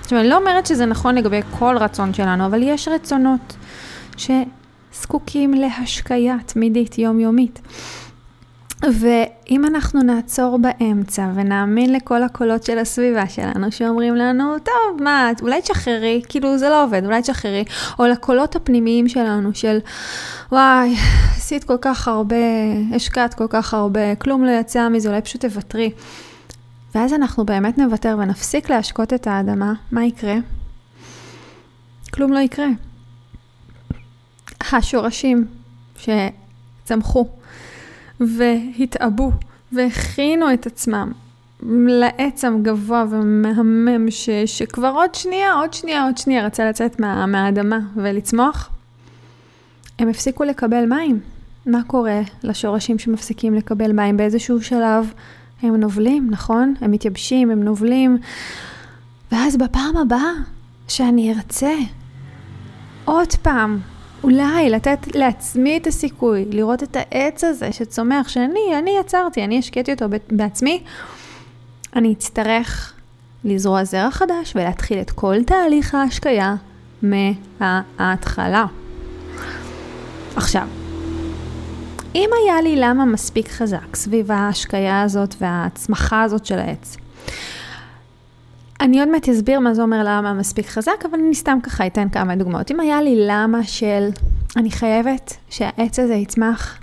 עכשיו, 0.00 0.20
אני 0.20 0.28
לא 0.28 0.36
אומרת 0.36 0.66
שזה 0.66 0.86
נכון 0.86 1.14
לגבי 1.14 1.40
כל 1.58 1.76
רצון 1.80 2.14
שלנו, 2.14 2.46
אבל 2.46 2.62
יש 2.62 2.88
רצונות 2.88 3.56
שזקוקים 4.16 5.54
להשקיה 5.54 6.36
תמידית, 6.46 6.98
יומיומית. 6.98 7.60
ואם 8.82 9.64
אנחנו 9.64 10.02
נעצור 10.02 10.58
באמצע 10.58 11.30
ונאמין 11.34 11.92
לכל 11.92 12.22
הקולות 12.22 12.62
של 12.62 12.78
הסביבה 12.78 13.28
שלנו 13.28 13.72
שאומרים 13.72 14.16
לנו, 14.16 14.58
טוב, 14.58 15.02
מה, 15.02 15.30
אולי 15.42 15.62
תשחררי, 15.62 16.22
כאילו 16.28 16.58
זה 16.58 16.68
לא 16.68 16.84
עובד, 16.84 17.04
אולי 17.04 17.22
תשחררי, 17.22 17.64
או 17.98 18.06
לקולות 18.06 18.56
הפנימיים 18.56 19.08
שלנו 19.08 19.54
של, 19.54 19.78
וואי, 20.52 20.96
עשית 21.36 21.64
כל 21.64 21.76
כך 21.80 22.08
הרבה, 22.08 22.36
השקעת 22.94 23.34
כל 23.34 23.46
כך 23.50 23.74
הרבה, 23.74 24.14
כלום 24.14 24.44
לא 24.44 24.50
יצא 24.50 24.88
מזה, 24.88 25.08
אולי 25.08 25.20
פשוט 25.20 25.44
תוותרי. 25.44 25.90
ואז 26.94 27.12
אנחנו 27.12 27.44
באמת 27.44 27.78
נוותר 27.78 28.16
ונפסיק 28.18 28.70
להשקות 28.70 29.12
את 29.12 29.26
האדמה, 29.26 29.72
מה 29.92 30.04
יקרה? 30.04 30.34
כלום 32.12 32.32
לא 32.32 32.38
יקרה. 32.38 32.66
השורשים 34.72 35.46
שצמחו 35.98 37.28
והתעבו 38.20 39.32
והכינו 39.72 40.52
את 40.52 40.66
עצמם 40.66 41.12
לעץ 41.62 42.44
הגבוה 42.44 43.04
ומהמם 43.10 44.10
ש, 44.10 44.30
שכבר 44.46 44.92
עוד 44.94 45.14
שנייה, 45.14 45.52
עוד 45.52 45.74
שנייה, 45.74 46.04
עוד 46.04 46.18
שנייה 46.18 46.46
רצה 46.46 46.68
לצאת 46.68 47.00
מה, 47.00 47.26
מהאדמה 47.26 47.78
ולצמוח, 47.96 48.70
הם 49.98 50.08
הפסיקו 50.08 50.44
לקבל 50.44 50.86
מים. 50.86 51.20
מה 51.66 51.82
קורה 51.86 52.20
לשורשים 52.42 52.98
שמפסיקים 52.98 53.54
לקבל 53.54 53.92
מים? 53.92 54.16
באיזשהו 54.16 54.62
שלב 54.62 55.12
הם 55.62 55.76
נובלים, 55.76 56.30
נכון? 56.30 56.74
הם 56.80 56.90
מתייבשים, 56.90 57.50
הם 57.50 57.62
נובלים. 57.62 58.18
ואז 59.32 59.56
בפעם 59.56 59.96
הבאה 59.96 60.32
שאני 60.88 61.34
ארצה 61.34 61.74
עוד 63.04 63.34
פעם 63.42 63.78
אולי 64.22 64.70
לתת 64.70 65.14
לעצמי 65.14 65.76
את 65.76 65.86
הסיכוי, 65.86 66.44
לראות 66.50 66.82
את 66.82 66.96
העץ 66.96 67.44
הזה 67.44 67.72
שצומח, 67.72 68.28
שאני, 68.28 68.78
אני 68.78 68.90
יצרתי, 69.00 69.44
אני 69.44 69.58
השקיתי 69.58 69.92
אותו 69.92 70.06
בעצמי, 70.30 70.82
אני 71.96 72.12
אצטרך 72.12 72.94
לזרוע 73.44 73.84
זרע 73.84 74.10
חדש 74.10 74.52
ולהתחיל 74.56 75.00
את 75.00 75.10
כל 75.10 75.36
תהליך 75.46 75.94
ההשקיה 75.94 76.54
מההתחלה. 77.02 78.66
עכשיו, 80.36 80.66
אם 82.14 82.30
היה 82.42 82.62
לי 82.62 82.76
למה 82.76 83.04
מספיק 83.04 83.48
חזק 83.48 83.96
סביב 83.96 84.32
ההשקיה 84.32 85.02
הזאת 85.02 85.34
וההצמחה 85.40 86.22
הזאת 86.22 86.46
של 86.46 86.58
העץ, 86.58 86.96
אני 88.80 89.00
עוד 89.00 89.08
מעט 89.08 89.28
אסביר 89.28 89.60
מה 89.60 89.74
זה 89.74 89.82
אומר 89.82 90.02
למה 90.04 90.34
מספיק 90.34 90.66
חזק, 90.66 91.04
אבל 91.10 91.18
אני 91.18 91.34
סתם 91.34 91.58
ככה 91.62 91.86
אתן 91.86 92.08
כמה 92.08 92.36
דוגמאות. 92.36 92.70
אם 92.70 92.80
היה 92.80 93.02
לי 93.02 93.14
למה 93.26 93.64
של 93.64 94.08
אני 94.56 94.70
חייבת 94.70 95.36
שהעץ 95.50 95.98
הזה 95.98 96.14
יצמח, 96.14 96.78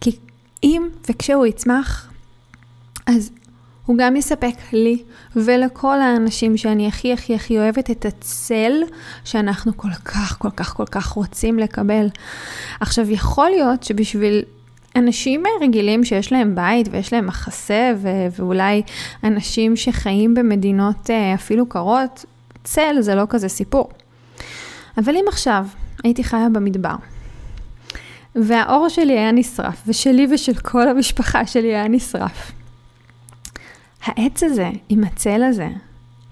כי 0.00 0.16
אם 0.62 0.88
וכשהוא 1.08 1.46
יצמח, 1.46 2.10
אז 3.06 3.30
הוא 3.86 3.96
גם 3.98 4.16
יספק 4.16 4.54
לי 4.72 5.02
ולכל 5.36 6.00
האנשים 6.00 6.56
שאני 6.56 6.88
הכי 6.88 7.12
הכי 7.12 7.34
הכי 7.34 7.58
אוהבת 7.58 7.90
את 7.90 8.04
הצל 8.04 8.72
שאנחנו 9.24 9.76
כל 9.76 9.92
כך 10.04 10.38
כל 10.38 10.50
כך 10.50 10.74
כל 10.74 10.86
כך 10.86 11.06
רוצים 11.06 11.58
לקבל. 11.58 12.06
עכשיו, 12.80 13.10
יכול 13.10 13.50
להיות 13.50 13.82
שבשביל 13.82 14.42
אנשים 14.96 15.42
רגילים 15.60 16.04
שיש 16.04 16.32
להם 16.32 16.54
בית 16.54 16.88
ויש 16.90 17.12
להם 17.12 17.26
מחסה, 17.26 17.92
ו- 17.96 18.26
ואולי 18.38 18.82
אנשים 19.24 19.76
שחיים 19.76 20.34
במדינות 20.34 21.10
אה, 21.10 21.34
אפילו 21.34 21.66
קרות, 21.66 22.24
צל 22.64 22.96
זה 23.00 23.14
לא 23.14 23.22
כזה 23.28 23.48
סיפור. 23.48 23.90
אבל 24.98 25.16
אם 25.16 25.24
עכשיו 25.28 25.66
הייתי 26.04 26.24
חיה 26.24 26.48
במדבר, 26.52 26.94
והאור 28.34 28.88
שלי 28.88 29.18
היה 29.18 29.32
נשרף, 29.32 29.82
ושלי 29.86 30.26
ושל 30.30 30.54
כל 30.54 30.88
המשפחה 30.88 31.46
שלי 31.46 31.68
היה 31.68 31.88
נשרף, 31.88 32.52
העץ 34.04 34.42
הזה, 34.42 34.70
עם 34.88 35.04
הצל 35.04 35.42
הזה, 35.42 35.68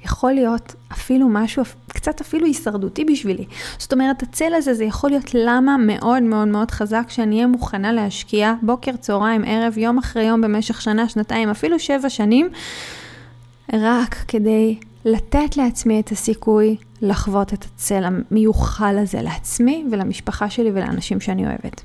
יכול 0.04 0.32
להיות 0.32 0.74
אפילו 0.92 1.28
משהו, 1.28 1.62
קצת 1.88 2.20
אפילו 2.20 2.46
הישרדותי 2.46 3.04
בשבילי. 3.04 3.44
זאת 3.78 3.92
אומרת, 3.92 4.22
הצל 4.22 4.54
הזה, 4.54 4.74
זה 4.74 4.84
יכול 4.84 5.10
להיות 5.10 5.34
למה 5.34 5.76
מאוד 5.76 6.22
מאוד 6.22 6.48
מאוד 6.48 6.70
חזק 6.70 7.04
שאני 7.08 7.34
אהיה 7.34 7.46
מוכנה 7.46 7.92
להשקיע 7.92 8.54
בוקר, 8.62 8.96
צהריים, 8.96 9.44
ערב, 9.46 9.78
יום 9.78 9.98
אחרי 9.98 10.24
יום 10.24 10.40
במשך 10.40 10.80
שנה, 10.80 11.08
שנתיים, 11.08 11.50
אפילו 11.50 11.78
שבע 11.78 12.08
שנים, 12.08 12.48
רק 13.72 14.14
כדי 14.28 14.76
לתת 15.04 15.56
לעצמי 15.56 16.00
את 16.00 16.12
הסיכוי 16.12 16.76
לחוות 17.02 17.52
את 17.52 17.64
הצל 17.64 18.04
המיוחל 18.04 18.98
הזה 18.98 19.22
לעצמי 19.22 19.84
ולמשפחה 19.90 20.50
שלי 20.50 20.70
ולאנשים 20.74 21.20
שאני 21.20 21.46
אוהבת. 21.46 21.82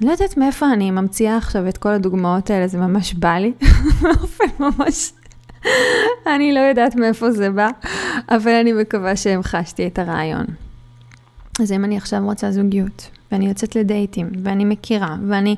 אני 0.00 0.06
לא 0.06 0.12
יודעת 0.12 0.36
מאיפה 0.36 0.72
אני 0.72 0.90
ממציאה 0.90 1.36
עכשיו 1.36 1.68
את 1.68 1.78
כל 1.78 1.88
הדוגמאות 1.88 2.50
האלה, 2.50 2.68
זה 2.68 2.78
ממש 2.78 3.14
בא 3.14 3.34
לי, 3.34 3.52
באופן 4.02 4.44
ממש... 4.60 5.12
אני 6.34 6.52
לא 6.52 6.60
יודעת 6.60 6.94
מאיפה 6.94 7.30
זה 7.30 7.50
בא, 7.50 7.68
אבל 8.28 8.52
אני 8.52 8.72
מקווה 8.72 9.16
שהמחשתי 9.16 9.86
את 9.86 9.98
הרעיון. 9.98 10.46
אז 11.60 11.72
אם 11.72 11.84
אני 11.84 11.96
עכשיו 11.96 12.20
רוצה 12.24 12.50
זוגיות, 12.50 13.10
ואני 13.32 13.48
יוצאת 13.48 13.76
לדייטים, 13.76 14.30
ואני 14.42 14.64
מכירה, 14.64 15.16
ואני 15.28 15.56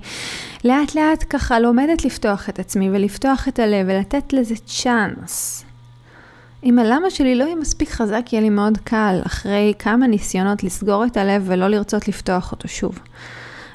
לאט 0.64 0.95
לאט 0.95 1.25
ככה 1.31 1.61
לומדת 1.61 2.05
לפתוח 2.05 2.49
את 2.49 2.59
עצמי 2.59 2.90
ולפתוח 2.90 3.49
את 3.49 3.59
הלב 3.59 3.87
ולתת 3.88 4.33
לזה 4.33 4.55
צ'אנס. 4.67 5.64
אם 6.64 6.78
הלמה 6.78 7.11
שלי 7.11 7.35
לא 7.35 7.45
יהיה 7.45 7.57
מספיק 7.57 7.90
חזק, 7.90 8.33
יהיה 8.33 8.43
לי 8.43 8.50
מאוד 8.50 8.78
קל 8.85 9.21
אחרי 9.26 9.73
כמה 9.78 10.07
ניסיונות 10.07 10.64
לסגור 10.64 11.05
את 11.05 11.17
הלב 11.17 11.43
ולא 11.47 11.69
לרצות 11.69 12.09
לפתוח 12.09 12.52
אותו 12.52 12.69
שוב. 12.69 12.99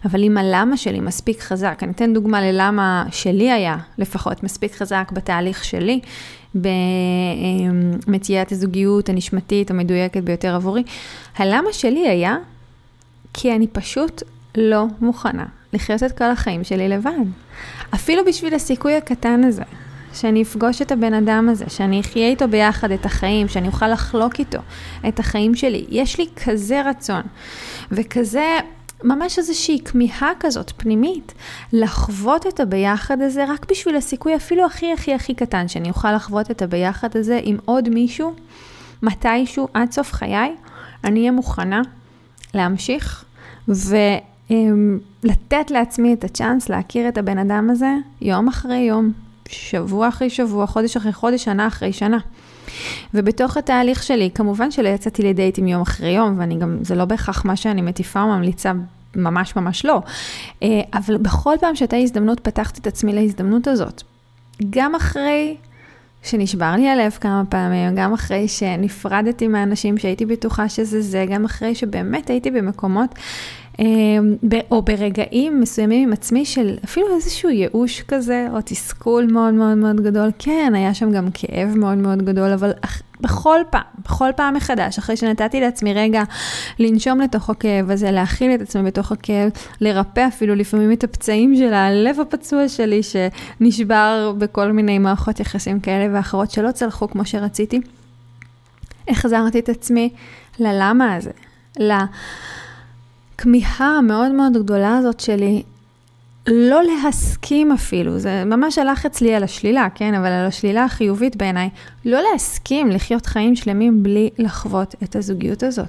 אבל 0.05 0.23
אם 0.23 0.37
הלמה 0.37 0.77
שלי 0.77 0.99
מספיק 0.99 1.41
חזק, 1.41 1.79
אני 1.81 1.91
אתן 1.91 2.13
דוגמה 2.13 2.41
ללמה 2.41 3.05
שלי 3.11 3.51
היה 3.51 3.77
לפחות 3.97 4.43
מספיק 4.43 4.75
חזק 4.75 5.11
בתהליך 5.13 5.63
שלי, 5.63 5.99
במציאת 8.05 8.51
הזוגיות 8.51 9.09
הנשמתית 9.09 9.71
המדויקת 9.71 10.23
ביותר 10.23 10.55
עבורי, 10.55 10.83
הלמה 11.37 11.73
שלי 11.73 12.07
היה 12.07 12.37
כי 13.33 13.55
אני 13.55 13.67
פשוט 13.67 14.23
לא 14.57 14.85
מוכנה 15.01 15.45
לחיות 15.73 16.03
את 16.03 16.17
כל 16.17 16.31
החיים 16.31 16.63
שלי 16.63 16.89
לבד. 16.89 17.11
אפילו 17.93 18.25
בשביל 18.25 18.53
הסיכוי 18.53 18.95
הקטן 18.95 19.43
הזה, 19.43 19.63
שאני 20.13 20.41
אפגוש 20.41 20.81
את 20.81 20.91
הבן 20.91 21.13
אדם 21.13 21.49
הזה, 21.49 21.65
שאני 21.67 21.99
אחיה 21.99 22.27
איתו 22.27 22.47
ביחד 22.47 22.91
את 22.91 23.05
החיים, 23.05 23.47
שאני 23.47 23.67
אוכל 23.67 23.87
לחלוק 23.87 24.39
איתו 24.39 24.59
את 25.07 25.19
החיים 25.19 25.55
שלי. 25.55 25.85
יש 25.89 26.19
לי 26.19 26.25
כזה 26.45 26.81
רצון 26.85 27.21
וכזה 27.91 28.59
ממש 29.03 29.39
איזושהי 29.39 29.79
כמיהה 29.85 30.31
כזאת 30.39 30.71
פנימית, 30.77 31.33
לחוות 31.73 32.47
את 32.47 32.59
הביחד 32.59 33.21
הזה 33.21 33.45
רק 33.47 33.71
בשביל 33.71 33.95
הסיכוי 33.95 34.35
אפילו 34.35 34.65
הכי 34.65 34.93
הכי 34.93 35.13
הכי 35.13 35.33
קטן, 35.33 35.67
שאני 35.67 35.89
אוכל 35.89 36.15
לחוות 36.15 36.51
את 36.51 36.61
הביחד 36.61 37.17
הזה 37.17 37.39
עם 37.43 37.57
עוד 37.65 37.89
מישהו, 37.89 38.33
מתישהו, 39.03 39.67
עד 39.73 39.91
סוף 39.91 40.13
חיי, 40.13 40.55
אני 41.03 41.19
אהיה 41.19 41.31
מוכנה 41.31 41.81
להמשיך 42.53 43.25
ולתת 43.67 44.51
לעצמי 45.71 46.13
את 46.13 46.23
הצ'אנס 46.23 46.69
להכיר 46.69 47.07
את 47.07 47.17
הבן 47.17 47.37
אדם 47.37 47.69
הזה 47.69 47.95
יום 48.21 48.47
אחרי 48.47 48.77
יום, 48.77 49.11
שבוע 49.49 50.07
אחרי 50.07 50.29
שבוע, 50.29 50.67
חודש 50.67 50.97
אחרי 50.97 51.13
חודש, 51.13 51.43
שנה 51.43 51.67
אחרי 51.67 51.93
שנה. 51.93 52.17
ובתוך 53.13 53.57
התהליך 53.57 54.03
שלי, 54.03 54.29
כמובן 54.35 54.71
שלא 54.71 54.89
יצאתי 54.89 55.23
לדייטים 55.23 55.67
יום 55.67 55.81
אחרי 55.81 56.09
יום, 56.09 56.39
ואני 56.39 56.57
גם, 56.57 56.77
זה 56.81 56.95
לא 56.95 57.05
בהכרח 57.05 57.45
מה 57.45 57.55
שאני 57.55 57.81
מטיפה 57.81 58.21
או 58.21 58.27
ממליצה, 58.27 58.71
ממש 59.15 59.55
ממש 59.55 59.85
לא. 59.85 60.01
אה, 60.63 60.81
אבל 60.93 61.17
בכל 61.17 61.55
פעם 61.59 61.75
שהייתה 61.75 61.97
הזדמנות, 61.97 62.39
פתחתי 62.39 62.81
את 62.81 62.87
עצמי 62.87 63.13
להזדמנות 63.13 63.67
הזאת. 63.67 64.03
גם 64.69 64.95
אחרי 64.95 65.55
שנשבר 66.23 66.73
לי 66.75 66.89
הלב 66.89 67.11
כמה 67.11 67.43
פעמים, 67.49 67.95
גם 67.95 68.13
אחרי 68.13 68.47
שנפרדתי 68.47 69.47
מהאנשים 69.47 69.97
שהייתי 69.97 70.25
בטוחה 70.25 70.69
שזה 70.69 71.01
זה, 71.01 71.25
גם 71.29 71.45
אחרי 71.45 71.75
שבאמת 71.75 72.29
הייתי 72.29 72.51
במקומות 72.51 73.15
או 74.71 74.81
ברגעים 74.81 75.61
מסוימים 75.61 76.07
עם 76.07 76.13
עצמי 76.13 76.45
של 76.45 76.77
אפילו 76.85 77.07
איזשהו 77.15 77.49
ייאוש 77.49 78.01
כזה, 78.01 78.47
או 78.53 78.57
תסכול 78.65 79.25
מאוד 79.31 79.53
מאוד 79.53 79.77
מאוד 79.77 80.01
גדול. 80.01 80.31
כן, 80.39 80.73
היה 80.75 80.93
שם 80.93 81.11
גם 81.11 81.27
כאב 81.33 81.77
מאוד 81.77 81.97
מאוד 81.97 82.21
גדול, 82.21 82.51
אבל 82.51 82.71
בכל 83.21 83.59
פעם, 83.69 83.81
בכל 84.03 84.29
פעם 84.35 84.53
מחדש, 84.53 84.97
אחרי 84.97 85.17
שנתתי 85.17 85.61
לעצמי 85.61 85.93
רגע 85.93 86.23
לנשום 86.79 87.21
לתוך 87.21 87.49
הכאב 87.49 87.91
הזה, 87.91 88.11
להכיל 88.11 88.55
את 88.55 88.61
עצמי 88.61 88.83
בתוך 88.83 89.11
הכאב, 89.11 89.49
לרפא 89.81 90.27
אפילו 90.27 90.55
לפעמים 90.55 90.91
את 90.91 91.03
הפצעים 91.03 91.55
של 91.55 91.73
הלב 91.73 92.19
הפצוע 92.19 92.69
שלי, 92.69 93.01
שנשבר 93.03 94.33
בכל 94.37 94.71
מיני 94.71 94.99
מערכות 94.99 95.39
יחסים 95.39 95.79
כאלה 95.79 96.15
ואחרות 96.17 96.51
שלא 96.51 96.71
צלחו 96.71 97.07
כמו 97.07 97.25
שרציתי, 97.25 97.81
החזרתי 99.07 99.59
את 99.59 99.69
עצמי 99.69 100.09
ללמה 100.59 101.15
הזה, 101.15 101.31
ל... 101.79 101.93
הכמיהה 103.43 103.97
המאוד 103.97 104.31
מאוד 104.31 104.57
גדולה 104.63 104.97
הזאת 104.97 105.19
שלי, 105.19 105.63
לא 106.47 106.81
להסכים 106.83 107.71
אפילו, 107.71 108.19
זה 108.19 108.43
ממש 108.45 108.77
הלך 108.77 109.05
אצלי 109.05 109.35
על 109.35 109.43
השלילה, 109.43 109.87
כן? 109.95 110.13
אבל 110.13 110.27
על 110.27 110.45
השלילה 110.45 110.83
החיובית 110.83 111.35
בעיניי, 111.35 111.69
לא 112.05 112.19
להסכים 112.31 112.89
לחיות 112.89 113.25
חיים 113.25 113.55
שלמים 113.55 114.03
בלי 114.03 114.29
לחוות 114.37 114.95
את 115.03 115.15
הזוגיות 115.15 115.63
הזאת. 115.63 115.87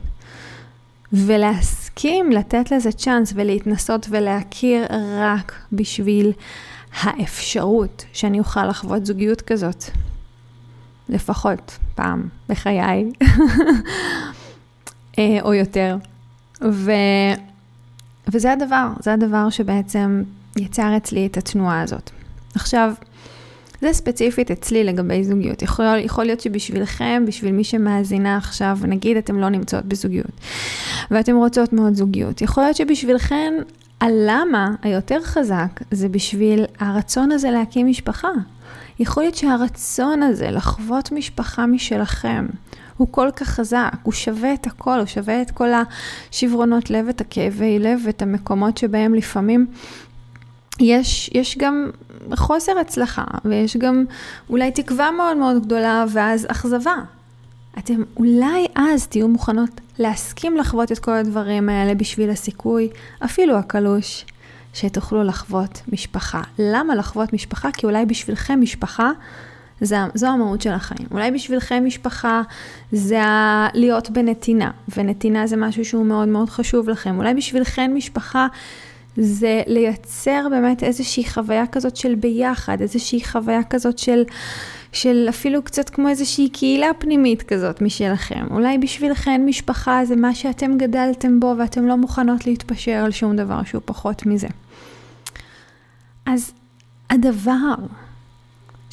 ולהסכים 1.13 2.33
לתת 2.33 2.71
לזה 2.71 2.93
צ'אנס 2.93 3.33
ולהתנסות 3.37 4.07
ולהכיר 4.11 4.87
רק 5.19 5.53
בשביל 5.73 6.33
האפשרות 7.03 8.05
שאני 8.13 8.39
אוכל 8.39 8.67
לחוות 8.67 9.07
זוגיות 9.07 9.43
כזאת. 9.43 9.85
לפחות 11.09 11.79
פעם 11.95 12.29
בחיי, 12.49 13.11
אה, 15.19 15.39
או 15.43 15.55
יותר. 15.55 15.97
ו... 16.63 16.93
וזה 18.29 18.53
הדבר, 18.53 18.89
זה 19.01 19.13
הדבר 19.13 19.51
שבעצם 19.51 20.23
יצר 20.59 20.97
אצלי 20.97 21.27
את 21.27 21.37
התנועה 21.37 21.83
הזאת. 21.83 22.11
עכשיו, 22.55 22.93
זה 23.81 23.93
ספציפית 23.93 24.51
אצלי 24.51 24.85
לגבי 24.85 25.25
זוגיות. 25.25 25.63
יכול, 25.63 25.85
יכול 25.99 26.25
להיות 26.25 26.41
שבשבילכם, 26.41 27.25
בשביל 27.27 27.53
מי 27.53 27.65
שמאזינה 27.65 28.37
עכשיו, 28.37 28.79
נגיד 28.83 29.17
אתם 29.17 29.39
לא 29.39 29.49
נמצאות 29.49 29.85
בזוגיות, 29.85 30.31
ואתם 31.11 31.37
רוצות 31.37 31.73
מאוד 31.73 31.95
זוגיות, 31.95 32.43
יכול 32.43 32.63
להיות 32.63 32.77
שבשבילכם 32.77 33.55
הלמה 34.01 34.75
היותר 34.83 35.21
חזק 35.23 35.81
זה 35.91 36.09
בשביל 36.09 36.65
הרצון 36.79 37.33
הזה 37.33 37.51
להקים 37.51 37.87
משפחה. 37.87 38.29
יכול 38.99 39.23
להיות 39.23 39.35
שהרצון 39.35 40.23
הזה 40.23 40.51
לחוות 40.51 41.13
משפחה 41.13 41.67
משלכם, 41.67 42.47
הוא 42.97 43.09
כל 43.11 43.29
כך 43.37 43.49
חזק, 43.49 43.93
הוא 44.03 44.13
שווה 44.13 44.55
את 44.55 44.67
הכל, 44.67 44.99
הוא 44.99 45.07
שווה 45.07 45.43
את 45.43 45.51
כל 45.51 45.69
השברונות 46.31 46.91
לב, 46.91 47.09
את 47.09 47.21
הכאבי 47.21 47.79
לב, 47.79 48.01
את 48.09 48.23
המקומות 48.23 48.79
שבהם 48.79 49.15
לפעמים 49.15 49.67
יש, 50.81 51.31
יש 51.35 51.59
גם 51.59 51.91
חוסר 52.35 52.79
הצלחה, 52.79 53.25
ויש 53.45 53.77
גם 53.77 54.05
אולי 54.51 54.71
תקווה 54.71 55.11
מאוד 55.11 55.37
מאוד 55.37 55.65
גדולה, 55.65 56.05
ואז 56.13 56.47
אכזבה. 56.51 56.95
אתם 57.79 58.03
אולי 58.17 58.67
אז 58.75 59.07
תהיו 59.07 59.29
מוכנות 59.29 59.81
להסכים 59.99 60.57
לחוות 60.57 60.93
את 60.93 60.99
כל 60.99 61.11
הדברים 61.11 61.69
האלה 61.69 61.95
בשביל 61.95 62.31
הסיכוי, 62.31 62.89
אפילו 63.25 63.57
הקלוש, 63.57 64.25
שתוכלו 64.75 65.25
לחוות 65.25 65.81
משפחה. 65.93 66.43
למה 66.59 66.95
לחוות 66.95 67.33
משפחה? 67.33 67.73
כי 67.73 67.87
אולי 67.87 68.07
בשבילכם 68.07 68.61
משפחה 68.61 69.11
זה, 69.85 69.97
זו 70.15 70.27
המהות 70.27 70.61
של 70.61 70.71
החיים. 70.71 71.09
אולי 71.11 71.31
בשבילכם 71.31 71.85
משפחה 71.87 72.43
זה 72.93 73.21
להיות 73.75 74.11
בנתינה, 74.11 74.71
ונתינה 74.97 75.47
זה 75.47 75.57
משהו 75.57 75.85
שהוא 75.85 76.07
מאוד 76.07 76.29
מאוד 76.29 76.51
חשוב 76.51 76.89
לכם. 76.89 77.19
אולי 77.19 77.35
בשבילכם 77.35 77.91
משפחה 77.95 78.47
זה 79.17 79.63
לייצר 79.67 80.47
באמת 80.51 80.83
איזושהי 80.83 81.25
חוויה 81.25 81.67
כזאת 81.67 81.97
של 81.97 82.15
ביחד, 82.15 82.81
איזושהי 82.81 83.25
חוויה 83.25 83.63
כזאת 83.63 83.99
של, 83.99 84.23
של 84.93 85.27
אפילו 85.29 85.63
קצת 85.63 85.91
כמו 85.91 86.09
איזושהי 86.09 86.49
קהילה 86.49 86.95
פנימית 86.99 87.43
כזאת 87.43 87.83
משלכם. 87.83 88.47
אולי 88.51 88.79
בשבילכם 88.79 89.43
משפחה 89.47 90.05
זה 90.05 90.17
מה 90.17 90.35
שאתם 90.35 90.79
גדלתם 90.79 91.41
בו 91.41 91.55
ואתם 91.59 91.87
לא 91.87 91.97
מוכנות 91.97 92.47
להתפשר 92.47 92.93
על 93.05 93.11
שום 93.11 93.37
דבר 93.37 93.65
שהוא 93.65 93.83
פחות 93.85 94.27
מזה. 94.27 94.49
אז 96.27 96.53
הדבר 97.11 97.75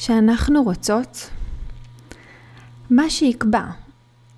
שאנחנו 0.02 0.62
רוצות, 0.62 1.30
מה 2.90 3.10
שיקבע 3.10 3.64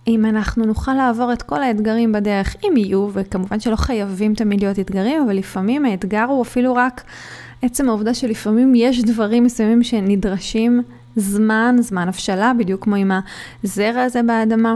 אם 0.07 0.25
אנחנו 0.25 0.65
נוכל 0.65 0.95
לעבור 0.95 1.33
את 1.33 1.43
כל 1.43 1.63
האתגרים 1.63 2.13
בדרך, 2.13 2.57
אם 2.65 2.77
יהיו, 2.77 3.09
וכמובן 3.13 3.61
שלא 3.61 3.77
חייבים 3.77 4.35
תמיד 4.35 4.61
להיות 4.61 4.79
אתגרים, 4.79 5.23
אבל 5.23 5.37
לפעמים 5.37 5.85
האתגר 5.85 6.25
הוא 6.25 6.43
אפילו 6.43 6.75
רק 6.75 7.05
עצם 7.63 7.89
העובדה 7.89 8.15
שלפעמים 8.15 8.75
יש 8.75 9.03
דברים 9.03 9.45
מסוימים 9.45 9.83
שנדרשים 9.83 10.83
זמן, 11.17 11.77
זמן 11.81 12.09
הבשלה, 12.09 12.53
בדיוק 12.59 12.85
כמו 12.85 12.97
עם 12.97 13.11
הזרע 13.65 14.03
הזה 14.03 14.23
באדמה. 14.23 14.75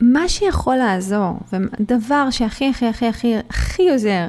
מה 0.00 0.28
שיכול 0.28 0.76
לעזור, 0.76 1.38
ודבר 1.52 2.30
שהכי 2.30 2.68
הכי 2.68 2.86
הכי 2.86 3.06
הכי 3.06 3.34
הכי 3.48 3.90
עוזר 3.90 4.26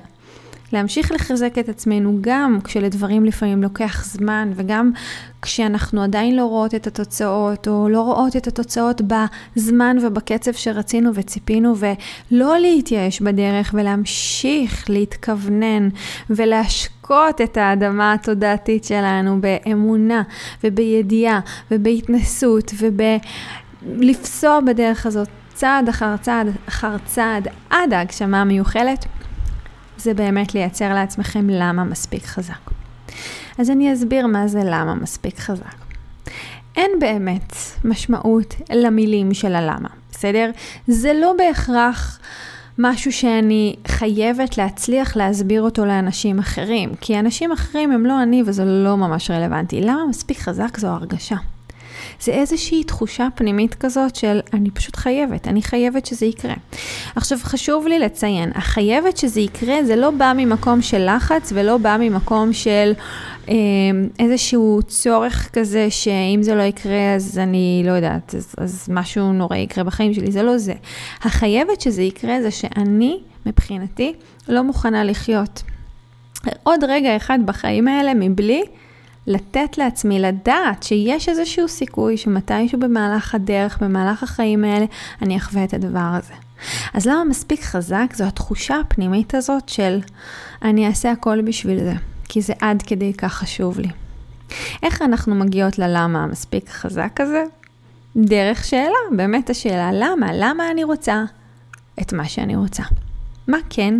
להמשיך 0.73 1.11
לחזק 1.11 1.57
את 1.59 1.69
עצמנו 1.69 2.17
גם 2.21 2.59
כשלדברים 2.63 3.25
לפעמים 3.25 3.63
לוקח 3.63 4.05
זמן 4.05 4.51
וגם 4.55 4.91
כשאנחנו 5.41 6.03
עדיין 6.03 6.35
לא 6.35 6.45
רואות 6.45 6.75
את 6.75 6.87
התוצאות 6.87 7.67
או 7.67 7.89
לא 7.89 8.01
רואות 8.01 8.35
את 8.35 8.47
התוצאות 8.47 9.01
בזמן 9.01 9.97
ובקצב 10.01 10.51
שרצינו 10.51 11.11
וציפינו 11.13 11.73
ולא 11.77 12.57
להתייאש 12.57 13.21
בדרך 13.21 13.71
ולהמשיך 13.73 14.89
להתכוונן 14.89 15.89
ולהשקות 16.29 17.41
את 17.41 17.57
האדמה 17.57 18.13
התודעתית 18.13 18.83
שלנו 18.83 19.41
באמונה 19.41 20.21
ובידיעה 20.63 21.39
ובהתנסות 21.71 22.71
ובלפסוע 23.83 24.59
בדרך 24.59 25.05
הזאת 25.05 25.27
צעד 25.53 25.89
אחר 25.89 26.17
צעד 26.21 26.47
אחר 26.67 26.95
צעד 27.05 27.47
עד 27.69 27.93
ההגשמה 27.93 28.41
המיוחלת. 28.41 29.16
זה 29.97 30.13
באמת 30.13 30.53
לייצר 30.53 30.93
לעצמכם 30.93 31.49
למה 31.49 31.83
מספיק 31.83 32.25
חזק. 32.25 32.71
אז 33.57 33.69
אני 33.69 33.93
אסביר 33.93 34.27
מה 34.27 34.47
זה 34.47 34.61
למה 34.63 34.95
מספיק 34.95 35.39
חזק. 35.39 35.75
אין 36.75 36.91
באמת 36.99 37.55
משמעות 37.85 38.55
למילים 38.69 39.33
של 39.33 39.55
הלמה, 39.55 39.89
בסדר? 40.11 40.51
זה 40.87 41.13
לא 41.13 41.33
בהכרח 41.37 42.19
משהו 42.77 43.11
שאני 43.11 43.75
חייבת 43.87 44.57
להצליח 44.57 45.15
להסביר 45.15 45.61
אותו 45.61 45.85
לאנשים 45.85 46.39
אחרים, 46.39 46.95
כי 47.01 47.19
אנשים 47.19 47.51
אחרים 47.51 47.91
הם 47.91 48.05
לא 48.05 48.23
אני 48.23 48.43
וזה 48.45 48.65
לא 48.65 48.97
ממש 48.97 49.31
רלוונטי. 49.31 49.81
למה 49.81 50.05
מספיק 50.09 50.39
חזק 50.39 50.77
זו 50.77 50.87
הרגשה. 50.87 51.35
זה 52.21 52.31
איזושהי 52.31 52.83
תחושה 52.83 53.27
פנימית 53.35 53.75
כזאת 53.75 54.15
של 54.15 54.39
אני 54.53 54.71
פשוט 54.71 54.95
חייבת, 54.95 55.47
אני 55.47 55.61
חייבת 55.61 56.05
שזה 56.05 56.25
יקרה. 56.25 56.53
עכשיו 57.15 57.37
חשוב 57.41 57.87
לי 57.87 57.99
לציין, 57.99 58.51
החייבת 58.55 59.17
שזה 59.17 59.41
יקרה 59.41 59.83
זה 59.83 59.95
לא 59.95 60.11
בא 60.11 60.33
ממקום 60.37 60.81
של 60.81 61.15
לחץ 61.15 61.51
ולא 61.55 61.77
בא 61.77 61.97
ממקום 61.99 62.53
של 62.53 62.93
אה, 63.49 63.55
איזשהו 64.19 64.79
צורך 64.87 65.49
כזה 65.53 65.87
שאם 65.89 66.39
זה 66.41 66.55
לא 66.55 66.61
יקרה 66.61 67.15
אז 67.15 67.39
אני 67.43 67.83
לא 67.85 67.91
יודעת, 67.91 68.35
אז, 68.35 68.55
אז 68.57 68.89
משהו 68.91 69.33
נורא 69.33 69.55
יקרה 69.55 69.83
בחיים 69.83 70.13
שלי, 70.13 70.31
זה 70.31 70.43
לא 70.43 70.57
זה. 70.57 70.73
החייבת 71.21 71.81
שזה 71.81 72.01
יקרה 72.01 72.41
זה 72.41 72.51
שאני 72.51 73.19
מבחינתי 73.45 74.13
לא 74.47 74.63
מוכנה 74.63 75.03
לחיות. 75.03 75.63
עוד 76.63 76.83
רגע 76.83 77.15
אחד 77.15 77.39
בחיים 77.45 77.87
האלה 77.87 78.13
מבלי 78.13 78.63
לתת 79.27 79.77
לעצמי 79.77 80.19
לדעת 80.19 80.83
שיש 80.83 81.29
איזשהו 81.29 81.67
סיכוי 81.67 82.17
שמתישהו 82.17 82.79
במהלך 82.79 83.35
הדרך, 83.35 83.81
במהלך 83.81 84.23
החיים 84.23 84.63
האלה, 84.63 84.85
אני 85.21 85.37
אחווה 85.37 85.63
את 85.63 85.73
הדבר 85.73 85.99
הזה. 86.13 86.33
אז 86.93 87.05
למה 87.05 87.23
מספיק 87.23 87.63
חזק? 87.63 88.13
זו 88.13 88.23
התחושה 88.23 88.79
הפנימית 88.79 89.35
הזאת 89.35 89.69
של 89.69 89.99
אני 90.61 90.87
אעשה 90.87 91.11
הכל 91.11 91.41
בשביל 91.41 91.79
זה, 91.79 91.93
כי 92.29 92.41
זה 92.41 92.53
עד 92.61 92.81
כדי 92.81 93.13
כך 93.13 93.33
חשוב 93.33 93.79
לי. 93.79 93.89
איך 94.83 95.01
אנחנו 95.01 95.35
מגיעות 95.35 95.79
ללמה 95.79 96.23
המספיק 96.23 96.69
חזק 96.69 97.21
הזה? 97.21 97.43
דרך 98.15 98.65
שאלה, 98.65 99.17
באמת 99.17 99.49
השאלה, 99.49 99.89
למה? 99.93 100.27
למה 100.33 100.71
אני 100.71 100.83
רוצה 100.83 101.23
את 102.01 102.13
מה 102.13 102.27
שאני 102.27 102.55
רוצה? 102.55 102.83
מה 103.47 103.57
כן 103.69 103.99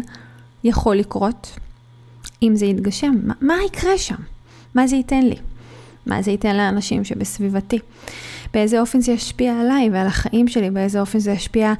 יכול 0.63 0.95
לקרות 0.95 1.59
אם 2.43 2.55
זה 2.55 2.65
יתגשם? 2.65 3.13
מה, 3.23 3.33
מה 3.41 3.55
יקרה 3.65 3.97
שם? 3.97 4.15
מה 4.75 4.87
זה 4.87 4.95
ייתן 4.95 5.23
לי? 5.23 5.35
מה 6.05 6.21
זה 6.21 6.31
ייתן 6.31 6.55
לאנשים 6.55 7.03
שבסביבתי? 7.03 7.79
באיזה 8.53 8.79
אופן 8.79 9.01
זה 9.01 9.11
ישפיע 9.11 9.59
עליי 9.61 9.89
ועל 9.89 10.07
החיים 10.07 10.47
שלי? 10.47 10.69
באיזה 10.69 10.99
אופן 10.99 11.19
זה 11.19 11.31
ישפיע 11.31 11.73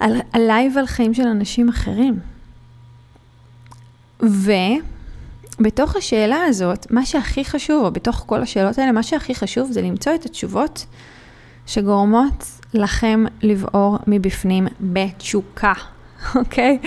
על, 0.00 0.20
עליי 0.32 0.70
ועל 0.74 0.86
חיים 0.86 1.14
של 1.14 1.26
אנשים 1.26 1.68
אחרים? 1.68 2.18
ובתוך 4.20 5.96
השאלה 5.96 6.44
הזאת, 6.44 6.90
מה 6.90 7.06
שהכי 7.06 7.44
חשוב, 7.44 7.84
או 7.84 7.90
בתוך 7.90 8.24
כל 8.26 8.42
השאלות 8.42 8.78
האלה, 8.78 8.92
מה 8.92 9.02
שהכי 9.02 9.34
חשוב 9.34 9.72
זה 9.72 9.82
למצוא 9.82 10.14
את 10.14 10.26
התשובות 10.26 10.86
שגורמות 11.66 12.44
לכם 12.74 13.24
לבעור 13.42 13.98
מבפנים 14.06 14.66
בתשוקה, 14.80 15.72
אוקיי? 16.34 16.78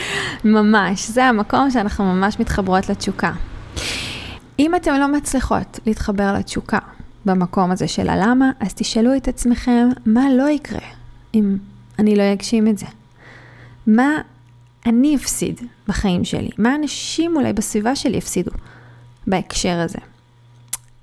ממש, 0.44 1.10
זה 1.10 1.26
המקום 1.26 1.72
שאנחנו 1.72 2.06
ממש 2.06 2.40
מתחברות 2.40 2.90
לתשוקה. 2.90 3.32
אם 4.62 4.76
אתן 4.76 5.00
לא 5.00 5.08
מצליחות 5.08 5.80
להתחבר 5.86 6.34
לתשוקה 6.34 6.80
במקום 7.26 7.72
הזה 7.72 7.88
של 7.88 8.10
הלמה, 8.10 8.52
אז 8.60 8.74
תשאלו 8.74 9.18
את 9.18 9.28
עצמכם 9.28 9.90
מה 10.06 10.26
לא 10.38 10.50
יקרה 10.50 10.88
אם 11.34 11.58
אני 12.00 12.16
לא 12.16 12.24
אגשים 12.34 12.68
את 12.68 12.78
זה. 12.78 12.86
מה 13.88 14.22
אני 14.86 15.16
אפסיד 15.16 15.62
בחיים 15.88 16.26
שלי? 16.26 16.50
מה 16.58 16.76
אנשים 16.76 17.36
אולי 17.36 17.54
בסביבה 17.54 17.96
שלי 17.96 18.18
יפסידו 18.18 18.52
בהקשר 19.28 19.80
הזה? 19.80 20.00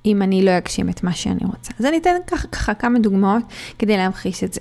אם 0.06 0.22
אני 0.22 0.44
לא 0.44 0.58
אגשים 0.58 0.88
את 0.88 1.02
מה 1.02 1.12
שאני 1.12 1.40
רוצה. 1.44 1.72
אז 1.78 1.86
אני 1.86 1.98
אתן 1.98 2.10
ככה, 2.26 2.48
ככה 2.48 2.74
כמה 2.74 2.98
דוגמאות 2.98 3.42
כדי 3.78 3.96
להמחיש 3.96 4.44
את 4.44 4.52
זה. 4.52 4.60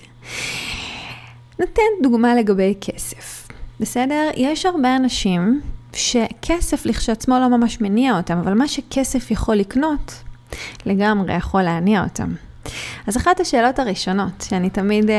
נותן 1.59 1.81
דוגמה 2.03 2.35
לגבי 2.35 2.73
כסף. 2.81 3.47
בסדר? 3.79 4.29
יש 4.35 4.65
הרבה 4.65 4.95
אנשים 4.95 5.61
שכסף 5.97 6.85
לכשעצמו 6.85 7.39
לא 7.39 7.47
ממש 7.57 7.81
מניע 7.81 8.17
אותם, 8.17 8.37
אבל 8.37 8.53
מה 8.53 8.67
שכסף 8.67 9.31
יכול 9.31 9.55
לקנות, 9.55 10.23
לגמרי 10.85 11.33
יכול 11.35 11.61
להניע 11.61 12.03
אותם. 12.03 12.33
אז 13.07 13.17
אחת 13.17 13.39
השאלות 13.39 13.79
הראשונות 13.79 14.45
שאני 14.49 14.69
תמיד 14.69 15.05
uh, 15.05 15.13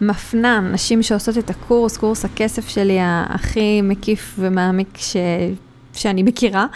מפנה 0.00 0.60
נשים 0.60 1.02
שעושות 1.02 1.38
את 1.38 1.50
הקורס, 1.50 1.96
קורס 1.96 2.24
הכסף 2.24 2.68
שלי 2.68 2.98
הכי 3.28 3.82
מקיף 3.82 4.34
ומעמיק 4.38 4.98
ש... 4.98 5.16
שאני 5.92 6.22
מכירה, 6.22 6.66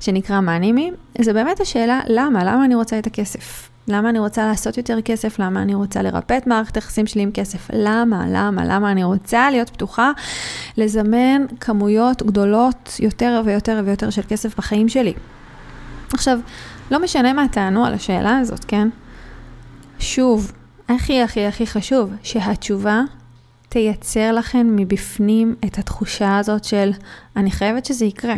שנקרא 0.00 0.40
מאנימי, 0.40 0.90
זה 1.20 1.32
באמת 1.32 1.60
השאלה 1.60 2.00
למה, 2.08 2.44
למה 2.44 2.64
אני 2.64 2.74
רוצה 2.74 2.98
את 2.98 3.06
הכסף? 3.06 3.68
למה 3.88 4.10
אני 4.10 4.18
רוצה 4.18 4.46
לעשות 4.46 4.76
יותר 4.76 5.00
כסף? 5.00 5.38
למה 5.38 5.62
אני 5.62 5.74
רוצה 5.74 6.02
לרפא 6.02 6.36
את 6.36 6.46
מערכת 6.46 6.76
היחסים 6.76 7.06
שלי 7.06 7.22
עם 7.22 7.30
כסף? 7.34 7.70
למה? 7.72 8.24
למה? 8.28 8.64
למה 8.64 8.92
אני 8.92 9.04
רוצה 9.04 9.50
להיות 9.50 9.70
פתוחה 9.70 10.10
לזמן 10.76 11.42
כמויות 11.60 12.22
גדולות 12.22 12.96
יותר 12.98 13.42
ויותר 13.44 13.82
ויותר 13.84 14.10
של 14.10 14.22
כסף 14.28 14.56
בחיים 14.56 14.88
שלי? 14.88 15.14
עכשיו, 16.12 16.38
לא 16.90 17.02
משנה 17.02 17.32
מה 17.32 17.48
תענו 17.48 17.84
על 17.84 17.94
השאלה 17.94 18.38
הזאת, 18.38 18.64
כן? 18.64 18.88
שוב, 19.98 20.52
הכי 20.88 21.22
הכי 21.22 21.46
הכי 21.46 21.66
חשוב, 21.66 22.10
שהתשובה 22.22 23.02
תייצר 23.68 24.32
לכם 24.32 24.76
מבפנים 24.76 25.54
את 25.64 25.78
התחושה 25.78 26.38
הזאת 26.38 26.64
של 26.64 26.90
אני 27.36 27.50
חייבת 27.50 27.84
שזה 27.84 28.04
יקרה. 28.04 28.34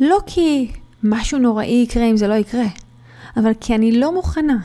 לא 0.00 0.18
כי 0.26 0.72
משהו 1.02 1.38
נוראי 1.38 1.82
יקרה 1.82 2.04
אם 2.04 2.16
זה 2.16 2.28
לא 2.28 2.34
יקרה, 2.34 2.66
אבל 3.36 3.52
כי 3.60 3.74
אני 3.74 3.92
לא 3.92 4.14
מוכנה 4.14 4.56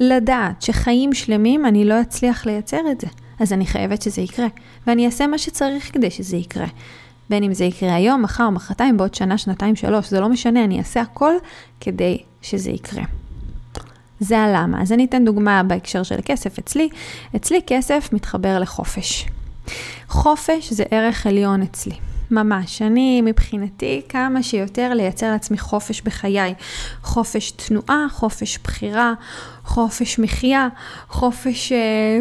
לדעת 0.00 0.62
שחיים 0.62 1.14
שלמים 1.14 1.66
אני 1.66 1.84
לא 1.84 2.00
אצליח 2.00 2.46
לייצר 2.46 2.80
את 2.90 3.00
זה. 3.00 3.06
אז 3.40 3.52
אני 3.52 3.66
חייבת 3.66 4.02
שזה 4.02 4.20
יקרה, 4.20 4.46
ואני 4.86 5.06
אעשה 5.06 5.26
מה 5.26 5.38
שצריך 5.38 5.92
כדי 5.92 6.10
שזה 6.10 6.36
יקרה. 6.36 6.66
בין 7.30 7.42
אם 7.42 7.54
זה 7.54 7.64
יקרה 7.64 7.94
היום, 7.94 8.22
מחר, 8.22 8.50
מחרתיים, 8.50 8.96
בעוד 8.96 9.14
שנה, 9.14 9.38
שנתיים, 9.38 9.76
שלוש, 9.76 10.10
זה 10.10 10.20
לא 10.20 10.28
משנה, 10.28 10.64
אני 10.64 10.78
אעשה 10.78 11.00
הכל 11.00 11.32
כדי 11.80 12.18
שזה 12.42 12.70
יקרה. 12.70 13.02
זה 14.20 14.38
הלמה. 14.38 14.82
אז 14.82 14.92
אני 14.92 15.04
אתן 15.04 15.24
דוגמה 15.24 15.62
בהקשר 15.62 16.02
של 16.02 16.18
כסף 16.24 16.58
אצלי. 16.58 16.88
אצלי 17.36 17.60
כסף 17.66 18.08
מתחבר 18.12 18.58
לחופש. 18.58 19.26
חופש 20.08 20.72
זה 20.72 20.84
ערך 20.90 21.26
עליון 21.26 21.62
אצלי. 21.62 21.94
ממש. 22.30 22.82
אני 22.82 23.20
מבחינתי 23.20 24.02
כמה 24.08 24.42
שיותר 24.42 24.94
לייצר 24.94 25.30
לעצמי 25.32 25.58
חופש 25.58 26.00
בחיי. 26.00 26.54
חופש 27.02 27.50
תנועה, 27.50 28.06
חופש 28.10 28.58
בחירה, 28.58 29.12
חופש 29.64 30.18
מחיה, 30.18 30.68
חופש... 31.08 31.72
אה, 31.72 32.20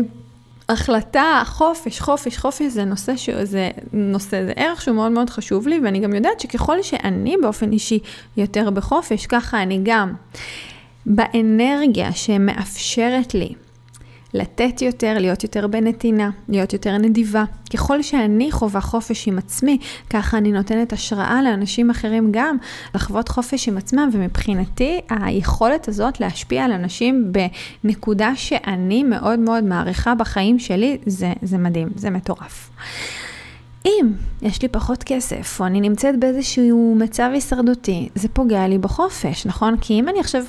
החלטה, 0.70 1.42
חופש, 1.46 2.00
חופש, 2.00 2.38
חופש 2.38 2.66
זה 2.72 2.86
נושא 2.86 3.16
שזה 3.16 3.70
נושא, 3.94 4.46
זה 4.46 4.54
ערך 4.56 4.82
שהוא 4.82 4.96
מאוד 4.96 5.12
מאוד 5.12 5.30
חשוב 5.30 5.68
לי, 5.68 5.80
ואני 5.84 6.00
גם 6.00 6.16
יודעת 6.16 6.40
שככל 6.40 6.82
שאני 6.82 7.36
באופן 7.42 7.72
אישי 7.72 8.00
יותר 8.38 8.70
בחופש, 8.70 9.26
ככה 9.26 9.64
אני 9.64 9.80
גם 9.84 10.14
באנרגיה 11.06 12.12
שמאפשרת 12.14 13.34
לי 13.34 13.54
לתת 14.36 14.82
יותר, 14.82 15.18
להיות 15.20 15.44
יותר 15.44 15.68
בנתינה, 15.68 16.30
להיות 16.50 16.74
יותר 16.74 16.98
נדיבה. 16.98 17.44
ככל 17.74 18.02
שאני 18.02 18.52
חווה 18.52 18.82
חופש 18.82 19.28
עם 19.28 19.38
עצמי, 19.38 19.78
ככה 20.10 20.38
אני 20.38 20.52
נותנת 20.52 20.94
השראה 20.94 21.42
לאנשים 21.42 21.90
אחרים 21.90 22.30
גם 22.32 22.58
לחוות 22.96 23.30
חופש 23.30 23.68
עם 23.68 23.78
עצמם, 23.78 24.10
ומבחינתי 24.12 25.02
היכולת 25.10 25.88
הזאת 25.88 26.20
להשפיע 26.20 26.66
על 26.66 26.72
אנשים 26.72 27.32
בנקודה 27.84 28.36
שאני 28.36 29.04
מאוד 29.04 29.40
מאוד 29.40 29.64
מעריכה 29.64 30.16
בחיים 30.16 30.60
שלי, 30.60 30.98
זה, 31.06 31.34
זה 31.42 31.58
מדהים, 31.58 31.90
זה 31.96 32.10
מטורף. 32.10 32.70
אם 33.86 34.14
יש 34.42 34.62
לי 34.62 34.68
פחות 34.68 35.04
כסף, 35.04 35.58
או 35.60 35.66
אני 35.66 35.82
נמצאת 35.82 36.20
באיזשהו 36.20 36.96
מצב 37.00 37.30
הישרדותי, 37.34 38.10
זה 38.16 38.28
פוגע 38.28 38.68
לי 38.68 38.78
בחופש, 38.78 39.46
נכון? 39.46 39.78
כי 39.82 39.94
אם 39.94 40.10
אני 40.10 40.20
עכשיו 40.20 40.44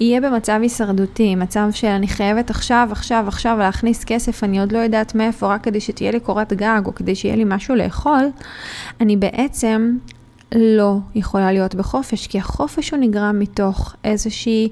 יהיה 0.00 0.20
במצב 0.20 0.58
הישרדותי, 0.62 1.34
מצב 1.34 1.68
שאני 1.72 2.08
חייבת 2.08 2.50
עכשיו, 2.50 2.88
עכשיו, 2.92 3.24
עכשיו 3.28 3.56
להכניס 3.58 4.04
כסף, 4.04 4.44
אני 4.44 4.60
עוד 4.60 4.72
לא 4.72 4.78
יודעת 4.78 5.14
מאיפה, 5.14 5.54
רק 5.54 5.64
כדי 5.64 5.80
שתהיה 5.80 6.10
לי 6.10 6.20
קורת 6.20 6.52
גג, 6.52 6.82
או 6.86 6.94
כדי 6.94 7.14
שיהיה 7.14 7.36
לי 7.36 7.44
משהו 7.46 7.74
לאכול, 7.74 8.30
אני 9.00 9.16
בעצם 9.16 9.96
לא 10.54 10.96
יכולה 11.14 11.52
להיות 11.52 11.74
בחופש, 11.74 12.26
כי 12.26 12.38
החופש 12.38 12.90
הוא 12.90 12.98
נגרם 12.98 13.38
מתוך 13.38 13.94
איזושהי... 14.04 14.68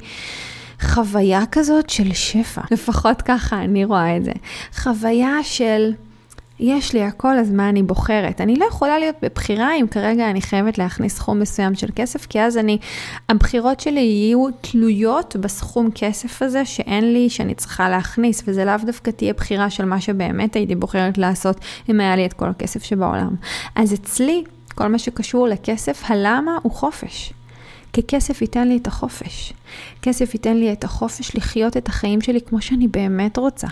חוויה 0.82 1.42
כזאת 1.52 1.90
של 1.90 2.12
שפע, 2.12 2.60
לפחות 2.70 3.22
ככה 3.22 3.62
אני 3.62 3.84
רואה 3.84 4.16
את 4.16 4.24
זה. 4.24 4.32
חוויה 4.74 5.36
של 5.42 5.92
יש 6.64 6.92
לי 6.92 7.02
הכל, 7.02 7.38
אז 7.38 7.50
מה 7.50 7.68
אני 7.68 7.82
בוחרת? 7.82 8.40
אני 8.40 8.56
לא 8.56 8.64
יכולה 8.64 8.98
להיות 8.98 9.16
בבחירה 9.22 9.76
אם 9.76 9.86
כרגע 9.90 10.30
אני 10.30 10.42
חייבת 10.42 10.78
להכניס 10.78 11.16
סכום 11.16 11.40
מסוים 11.40 11.74
של 11.74 11.86
כסף, 11.96 12.26
כי 12.26 12.40
אז 12.40 12.58
אני, 12.58 12.78
הבחירות 13.28 13.80
שלי 13.80 14.00
יהיו 14.00 14.46
תלויות 14.60 15.36
בסכום 15.36 15.90
כסף 15.94 16.42
הזה 16.42 16.64
שאין 16.64 17.12
לי, 17.12 17.30
שאני 17.30 17.54
צריכה 17.54 17.88
להכניס, 17.88 18.42
וזה 18.46 18.64
לאו 18.64 18.74
דווקא 18.86 19.10
תהיה 19.10 19.32
בחירה 19.32 19.70
של 19.70 19.84
מה 19.84 20.00
שבאמת 20.00 20.56
הייתי 20.56 20.74
בוחרת 20.74 21.18
לעשות 21.18 21.60
אם 21.88 22.00
היה 22.00 22.16
לי 22.16 22.26
את 22.26 22.32
כל 22.32 22.48
הכסף 22.48 22.82
שבעולם. 22.82 23.34
אז 23.74 23.94
אצלי, 23.94 24.44
כל 24.74 24.88
מה 24.88 24.98
שקשור 24.98 25.48
לכסף, 25.48 26.02
הלמה 26.10 26.58
הוא 26.62 26.72
חופש. 26.72 27.32
כי 27.92 28.02
כסף 28.08 28.42
ייתן 28.42 28.68
לי 28.68 28.76
את 28.76 28.86
החופש. 28.86 29.52
כסף 30.02 30.34
ייתן 30.34 30.56
לי 30.56 30.72
את 30.72 30.84
החופש 30.84 31.36
לחיות 31.36 31.76
את 31.76 31.88
החיים 31.88 32.20
שלי 32.20 32.40
כמו 32.40 32.62
שאני 32.62 32.88
באמת 32.88 33.36
רוצה. 33.36 33.68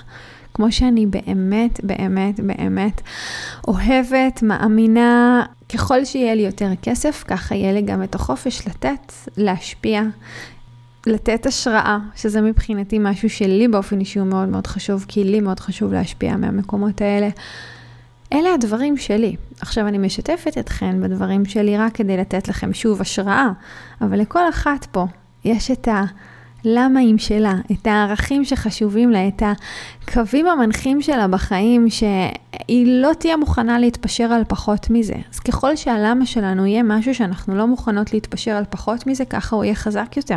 כמו 0.60 0.72
שאני 0.72 1.06
באמת, 1.06 1.80
באמת, 1.84 2.40
באמת 2.40 3.00
אוהבת, 3.68 4.42
מאמינה, 4.42 5.44
ככל 5.72 6.04
שיהיה 6.04 6.34
לי 6.34 6.42
יותר 6.42 6.70
כסף, 6.82 7.24
ככה 7.26 7.54
יהיה 7.54 7.72
לי 7.72 7.82
גם 7.82 8.02
את 8.02 8.14
החופש 8.14 8.66
לתת, 8.66 9.12
להשפיע, 9.36 10.02
לתת 11.06 11.46
השראה, 11.46 11.98
שזה 12.16 12.40
מבחינתי 12.40 12.98
משהו 13.00 13.30
שלי 13.30 13.68
באופן 13.68 14.00
אישי 14.00 14.18
הוא 14.18 14.28
מאוד 14.28 14.48
מאוד 14.48 14.66
חשוב, 14.66 15.04
כי 15.08 15.24
לי 15.24 15.40
מאוד 15.40 15.60
חשוב 15.60 15.92
להשפיע 15.92 16.36
מהמקומות 16.36 17.00
האלה. 17.00 17.28
אלה 18.32 18.54
הדברים 18.54 18.96
שלי. 18.96 19.36
עכשיו 19.60 19.88
אני 19.88 19.98
משתפת 19.98 20.58
אתכן 20.58 21.00
בדברים 21.02 21.44
שלי 21.44 21.78
רק 21.78 21.94
כדי 21.94 22.16
לתת 22.16 22.48
לכם 22.48 22.72
שוב 22.72 23.00
השראה, 23.00 23.48
אבל 24.00 24.20
לכל 24.20 24.48
אחת 24.48 24.86
פה 24.92 25.06
יש 25.44 25.70
את 25.70 25.88
ה... 25.88 26.04
למה 26.64 27.00
עם 27.00 27.18
שלה, 27.18 27.54
את 27.72 27.86
הערכים 27.86 28.44
שחשובים 28.44 29.10
לה, 29.10 29.28
את 29.28 29.42
הקווים 29.42 30.46
המנחים 30.46 31.02
שלה 31.02 31.28
בחיים, 31.28 31.90
שהיא 31.90 32.86
לא 32.86 33.10
תהיה 33.18 33.36
מוכנה 33.36 33.78
להתפשר 33.78 34.24
על 34.24 34.42
פחות 34.48 34.90
מזה. 34.90 35.14
אז 35.32 35.40
ככל 35.40 35.76
שהלמה 35.76 36.26
שלנו 36.26 36.66
יהיה 36.66 36.82
משהו 36.82 37.14
שאנחנו 37.14 37.56
לא 37.56 37.66
מוכנות 37.66 38.12
להתפשר 38.12 38.50
על 38.50 38.64
פחות 38.70 39.06
מזה, 39.06 39.24
ככה 39.24 39.56
הוא 39.56 39.64
יהיה 39.64 39.74
חזק 39.74 40.16
יותר. 40.16 40.36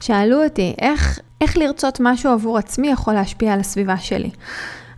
שאלו 0.00 0.44
אותי, 0.44 0.74
איך, 0.80 1.20
איך 1.40 1.56
לרצות 1.56 1.98
משהו 2.00 2.30
עבור 2.30 2.58
עצמי 2.58 2.88
יכול 2.88 3.14
להשפיע 3.14 3.52
על 3.52 3.60
הסביבה 3.60 3.96
שלי? 3.96 4.30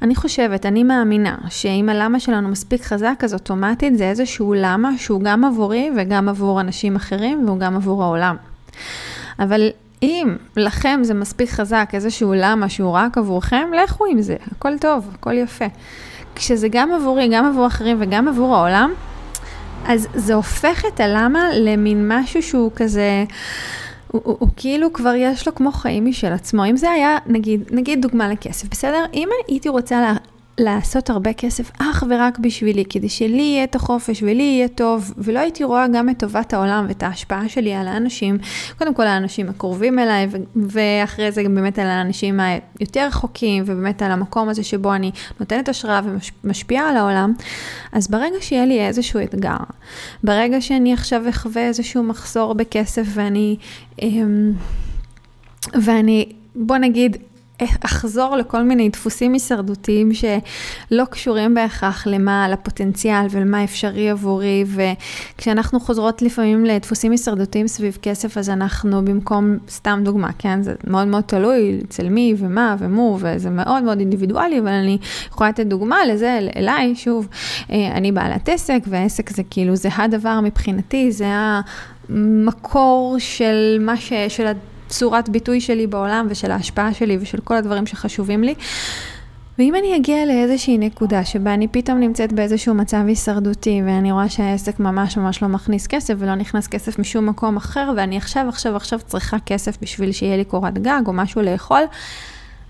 אני 0.03 0.15
חושבת, 0.15 0.67
אני 0.67 0.85
מאמינה, 0.85 1.37
שאם 1.49 1.89
הלמה 1.89 2.21
שלנו 2.21 2.49
מספיק 2.49 2.83
חזק, 2.83 3.21
אז 3.25 3.35
אוטומטית 3.35 3.99
זה 3.99 4.05
איזשהו 4.05 4.55
למה 4.55 4.99
שהוא 4.99 5.21
גם 5.21 5.45
עבורי 5.45 5.91
וגם 5.97 6.29
עבור 6.29 6.61
אנשים 6.61 6.97
אחרים 6.97 7.45
והוא 7.47 7.59
גם 7.59 7.77
עבור 7.77 8.05
העולם. 8.05 8.37
אבל 9.39 9.71
אם 10.03 10.37
לכם 10.57 11.01
זה 11.03 11.15
מספיק 11.15 11.51
חזק, 11.51 11.91
איזשהו 11.93 12.33
למה 12.37 12.69
שהוא 12.69 12.91
רק 12.91 13.19
עבורכם, 13.19 13.71
לכו 13.85 14.07
עם 14.07 14.23
זה, 14.23 14.37
הכל 14.53 14.79
טוב, 14.79 15.09
הכל 15.15 15.33
יפה. 15.33 15.65
כשזה 16.35 16.69
גם 16.69 16.93
עבורי, 16.93 17.29
גם 17.33 17.47
עבור 17.47 17.67
אחרים 17.67 17.97
וגם 18.01 18.29
עבור 18.29 18.57
העולם, 18.57 18.93
אז 19.87 20.09
זה 20.15 20.35
הופך 20.35 20.85
את 20.95 21.01
הלמה 21.01 21.49
למין 21.55 22.13
משהו 22.13 22.43
שהוא 22.43 22.71
כזה... 22.77 23.25
הוא, 24.09 24.21
הוא, 24.25 24.37
הוא 24.39 24.49
כאילו 24.57 24.93
כבר 24.93 25.15
יש 25.15 25.47
לו 25.47 25.55
כמו 25.55 25.73
חיים 25.73 26.07
משל 26.07 26.33
עצמו. 26.33 26.67
אם 26.67 26.77
זה 26.77 26.91
היה, 26.91 27.19
נגיד, 27.27 27.61
נגיד 27.71 28.03
דוגמה 28.03 28.29
לכסף, 28.29 28.69
בסדר? 28.69 29.05
אם 29.15 29.29
הייתי 29.49 29.69
רוצה 29.69 30.01
לה, 30.01 30.15
לעשות 30.59 31.11
הרבה 31.11 31.33
כסף 31.33 31.71
אך 31.79 32.05
ורק 32.11 32.39
בשבילי, 32.39 32.85
כדי 32.85 33.09
שלי 33.09 33.43
יהיה 33.43 33.65
את 33.65 33.75
החופש 33.75 34.23
ולי 34.23 34.43
יהיה 34.43 34.69
טוב, 34.69 35.15
ולא 35.19 35.39
הייתי 35.39 35.65
רואה 35.65 35.89
גם 35.89 36.09
את 36.09 36.19
טובת 36.19 36.53
העולם 36.53 36.85
ואת 36.89 37.03
ההשפעה 37.03 37.49
שלי 37.49 37.75
על 37.75 37.89
האנשים, 37.89 38.39
קודם 38.79 38.95
כל 38.95 39.07
האנשים 39.07 39.49
הקרובים 39.49 39.99
אליי, 39.99 40.29
ואחרי 40.57 41.33
זה 41.33 41.43
גם 41.43 41.55
באמת 41.55 41.79
על 41.79 41.87
האנשים 41.87 42.41
היותר 42.41 43.07
רחוקים, 43.07 43.63
ובאמת 43.67 44.03
על 44.03 44.11
המקום 44.11 44.49
הזה 44.49 44.65
שבו 44.65 44.95
אני 44.95 45.11
נותנת 45.41 45.69
השראה 45.69 46.01
ומשפיעה 46.45 46.91
על 46.91 46.97
העולם, 46.97 47.33
אז 47.93 48.09
ברגע 48.09 48.37
שיהיה 48.41 48.67
לי 48.67 48.87
איזשהו 48.87 49.21
אתגר, 49.23 49.57
ברגע 50.25 50.61
שאני 50.61 50.93
עכשיו 50.93 51.29
אחווה 51.29 51.67
איזשהו 51.67 52.03
מחסור 52.03 52.55
בכסף 52.55 53.05
ואני... 53.15 53.57
אמ, 54.03 54.53
ואני, 55.83 56.33
בוא 56.55 56.77
נגיד, 56.77 57.17
אחזור 57.65 58.37
לכל 58.37 58.63
מיני 58.63 58.89
דפוסים 58.89 59.33
הישרדותיים 59.33 60.11
שלא 60.15 61.05
קשורים 61.11 61.55
בהכרח 61.55 62.07
למה, 62.07 62.49
לפוטנציאל 62.49 63.27
ולמה 63.31 63.65
אפשרי 63.65 64.11
עבורי, 64.11 64.65
וכשאנחנו 64.67 65.81
חוזרות 65.81 66.23
לפעמים 66.23 66.65
לדפוסים 66.65 67.13
הישרדותיים 67.13 67.69
סביב 67.69 67.99
כסף, 68.03 68.39
אז 68.39 68.51
אנחנו 68.51 69.05
במקום, 69.05 69.59
סתם 69.69 70.01
דוגמה, 70.05 70.29
כן, 70.39 70.63
זה 70.63 70.75
מאוד 70.87 71.09
מאוד 71.09 71.23
תלוי 71.23 71.81
אצל 71.89 72.09
מי 72.09 72.35
ומה 72.39 72.77
ומו, 72.79 73.19
וזה 73.21 73.51
מאוד 73.51 73.83
מאוד 73.83 73.99
אינדיבידואלי, 73.99 74.61
אבל 74.61 74.69
אני 74.69 74.99
יכולה 75.29 75.51
לתת 75.51 75.67
דוגמה 75.67 76.07
לזה, 76.07 76.39
אליי, 76.57 76.95
שוב, 76.95 77.29
אה, 77.71 77.93
אני 77.93 78.13
בעלת 78.13 78.49
עסק, 78.49 78.81
והעסק 78.87 79.31
זה 79.31 79.43
כאילו, 79.51 79.77
זה 79.77 79.89
הדבר 79.97 80.41
מבחינתי, 80.41 81.13
זה 81.13 81.27
המקור 82.09 83.17
של 83.19 83.79
מה 83.81 83.97
ש... 83.97 84.13
של 84.29 84.47
צורת 84.89 85.29
ביטוי 85.29 85.61
שלי 85.61 85.87
בעולם 85.87 86.27
ושל 86.31 86.51
ההשפעה 86.51 86.95
שלי 86.95 87.19
ושל 87.21 87.41
כל 87.41 87.57
הדברים 87.57 87.87
שחשובים 87.87 88.43
לי. 88.43 88.55
ואם 89.59 89.75
אני 89.75 89.97
אגיע 89.97 90.27
לאיזושהי 90.27 90.79
נקודה 90.79 91.25
שבה 91.25 91.55
אני 91.55 91.69
פתאום 91.69 92.01
נמצאת 92.01 92.33
באיזשהו 92.33 92.75
מצב 92.75 93.03
הישרדותי 93.07 93.83
ואני 93.87 94.13
רואה 94.13 94.29
שהעסק 94.29 94.81
ממש 94.81 95.17
ממש 95.17 95.43
לא 95.43 95.49
מכניס 95.49 95.87
כסף 95.87 96.15
ולא 96.19 96.35
נכנס 96.35 96.67
כסף 96.67 96.99
משום 96.99 97.27
מקום 97.27 97.57
אחר 97.57 97.93
ואני 97.97 98.17
עכשיו 98.17 98.49
עכשיו 98.49 98.77
עכשיו 98.77 98.99
צריכה 99.07 99.37
כסף 99.47 99.79
בשביל 99.83 100.13
שיהיה 100.13 100.37
לי 100.37 100.45
קורת 100.45 100.79
גג 100.79 101.03
או 101.07 101.13
משהו 101.13 101.43
לאכול, 101.43 101.83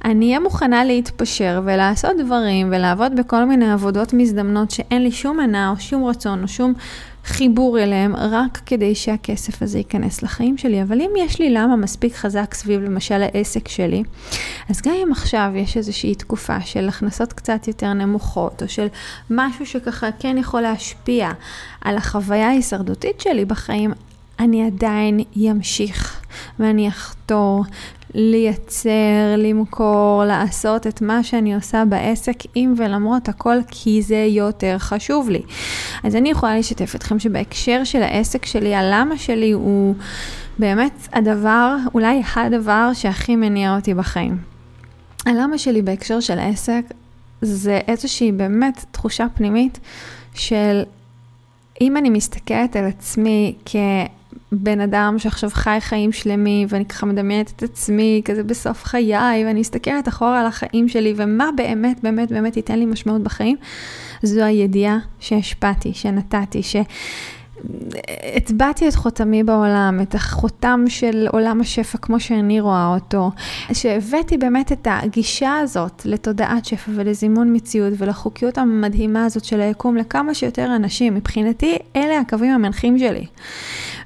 אני 0.04 0.26
אהיה 0.26 0.40
מוכנה 0.40 0.85
להתפשר 0.85 1.61
ולעשות 1.64 2.12
דברים 2.18 2.68
ולעבוד 2.70 3.16
בכל 3.16 3.44
מיני 3.44 3.72
עבודות 3.72 4.12
מזדמנות 4.12 4.70
שאין 4.70 5.02
לי 5.02 5.11
שום 5.11 5.40
הנאה 5.40 5.68
או 5.68 5.81
שום 5.81 6.04
רצון 6.04 6.42
או 6.42 6.48
שום 6.48 6.72
חיבור 7.24 7.78
אליהם 7.78 8.16
רק 8.16 8.61
כדי 8.66 8.94
שהכסף 8.94 9.62
הזה 9.62 9.78
ייכנס 9.78 10.22
לחיים 10.22 10.59
שלי. 10.59 10.83
אבל 10.83 11.00
אם 11.00 11.11
יש 11.18 11.38
לי 11.38 11.50
למה 11.50 11.76
מספיק 11.76 12.14
חזק 12.14 12.54
סביב 12.54 12.81
למשל 12.81 13.22
העסק 13.22 13.68
שלי, 13.68 14.02
אז 14.70 14.83
גם 14.83 14.94
אם 15.04 15.12
עכשיו 15.12 15.50
יש 15.54 15.76
איזושהי 15.76 16.14
תקופה 16.14 16.61
של 16.61 16.88
הכנסות 16.88 17.33
קצת 17.33 17.68
יותר 17.68 17.92
נמוכות, 17.92 18.62
או 18.62 18.68
של 18.68 18.87
משהו 19.31 19.66
שככה 19.66 20.09
כן 20.18 20.38
יכול 20.38 20.61
להשפיע 20.61 21.31
על 21.81 21.96
החוויה 21.96 22.48
ההישרדותית 22.48 23.20
שלי 23.20 23.44
בחיים, 23.44 23.92
אני 24.40 24.66
עדיין 24.66 25.20
אמשיך 25.50 26.20
ואני 26.59 26.88
אחתור 26.88 27.64
לייצר, 28.14 29.37
למכור, 29.38 30.23
לעשות 30.27 30.87
את 30.87 31.03
מה 31.03 31.23
שאני 31.23 31.55
עושה 31.55 31.85
בעסק, 31.85 32.37
עם 32.55 32.75
ולמרות 32.77 33.29
הכל, 33.29 33.57
כי 33.71 34.03
זה 34.03 34.27
יותר 34.29 34.79
חשוב 34.79 35.31
לי. 35.31 35.42
אז 36.05 36.16
אני 36.16 36.31
יכולה 36.31 36.59
לשתף 36.59 36.94
אתכם 36.94 37.18
שבהקשר 37.18 37.85
של 37.85 38.03
העסק 38.03 38.47
שלי, 38.47 38.75
הלמה 38.75 39.18
שלי 39.18 39.53
הוא 39.53 39.94
באמת 40.59 41.09
הדבר, 41.12 41.77
אולי 41.94 42.23
הדבר 42.37 42.90
שהכי 42.94 43.37
מניע 43.37 43.77
אותי 43.77 43.94
בחיים. 43.94 44.38
הלמה 45.27 45.59
שלי 45.59 45.83
בהקשר 45.83 46.21
של 46.21 46.38
העסק 46.38 46.83
זה 47.42 47.81
איזושהי 47.88 48.33
באמת 48.33 48.85
תחושה 48.90 49.27
פנימית 49.35 49.81
של 50.35 50.83
אם 51.81 51.97
אני 51.97 52.11
מסתכלת 52.11 52.77
על 52.77 52.85
עצמי 52.85 53.55
כ... 53.64 53.77
בן 54.53 54.81
אדם 54.81 55.14
שעכשיו 55.19 55.51
חי 55.53 55.77
חיים 55.81 56.12
שלמים, 56.12 56.69
ואני 56.71 56.85
ככה 56.85 57.07
מדמיינת 57.07 57.53
את 57.57 57.62
עצמי 57.62 58.23
כזה 58.25 58.43
בסוף 58.45 58.85
חיי, 58.85 59.45
ואני 59.47 59.61
מסתכלת 59.61 60.09
אחורה 60.09 60.41
על 60.41 60.47
החיים 60.47 60.88
שלי, 60.88 61.14
ומה 61.17 61.51
באמת 61.57 62.01
באמת 62.03 62.33
באמת 62.33 62.57
ייתן 62.57 62.79
לי 62.79 62.87
משמעות 62.87 63.23
בחיים, 63.23 63.57
זו 64.23 64.45
הידיעה 64.45 64.99
שהשפעתי, 65.21 65.95
שנתתי, 65.95 66.62
ש... 66.62 66.77
הטבעתי 68.37 68.88
את 68.88 68.95
חותמי 68.95 69.43
בעולם, 69.43 69.99
את 70.03 70.14
החותם 70.14 70.85
של 70.88 71.27
עולם 71.33 71.61
השפע 71.61 71.99
כמו 71.99 72.21
שאני 72.21 72.61
רואה 72.61 72.87
אותו, 72.95 73.31
שהבאתי 73.73 74.37
באמת 74.37 74.73
את 74.73 74.88
הגישה 74.91 75.59
הזאת 75.59 76.03
לתודעת 76.05 76.64
שפע 76.64 76.91
ולזימון 76.95 77.57
מציאות 77.57 77.93
ולחוקיות 77.99 78.59
המדהימה 78.59 79.25
הזאת 79.25 79.45
של 79.45 79.61
היקום 79.61 79.97
לכמה 79.97 80.35
שיותר 80.35 80.77
אנשים. 80.77 81.14
מבחינתי, 81.14 81.79
אלה 81.97 82.19
הקווים 82.19 82.51
המנחים 82.51 82.99
שלי. 82.99 83.27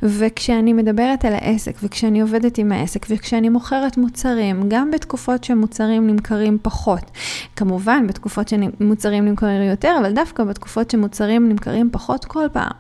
וכשאני 0.03 0.73
מדברת 0.73 1.25
על 1.25 1.33
העסק, 1.33 1.77
וכשאני 1.83 2.21
עובדת 2.21 2.59
עם 2.59 2.73
העסק, 2.73 3.07
וכשאני 3.11 3.49
מוכרת 3.49 3.97
מוצרים, 3.97 4.69
גם 4.69 4.91
בתקופות 4.91 5.45
שמוצרים 5.45 6.07
נמכרים 6.07 6.59
פחות, 6.63 7.11
כמובן 7.57 8.07
בתקופות 8.07 8.49
שמוצרים 8.49 9.25
נמכרים 9.25 9.71
יותר, 9.71 9.97
אבל 10.01 10.13
דווקא 10.13 10.45
בתקופות 10.45 10.91
שמוצרים 10.91 11.49
נמכרים 11.49 11.89
פחות 11.93 12.25
כל 12.25 12.47
פעם, 12.53 12.71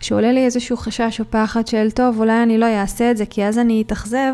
שעולה 0.00 0.32
לי 0.32 0.44
איזשהו 0.44 0.76
חשש 0.76 1.20
או 1.20 1.24
פחד 1.30 1.66
של, 1.66 1.90
טוב, 1.90 2.18
אולי 2.18 2.42
אני 2.42 2.58
לא 2.58 2.66
אעשה 2.66 3.10
את 3.10 3.16
זה, 3.16 3.26
כי 3.26 3.44
אז 3.44 3.58
אני 3.58 3.82
אתאכזב. 3.86 4.32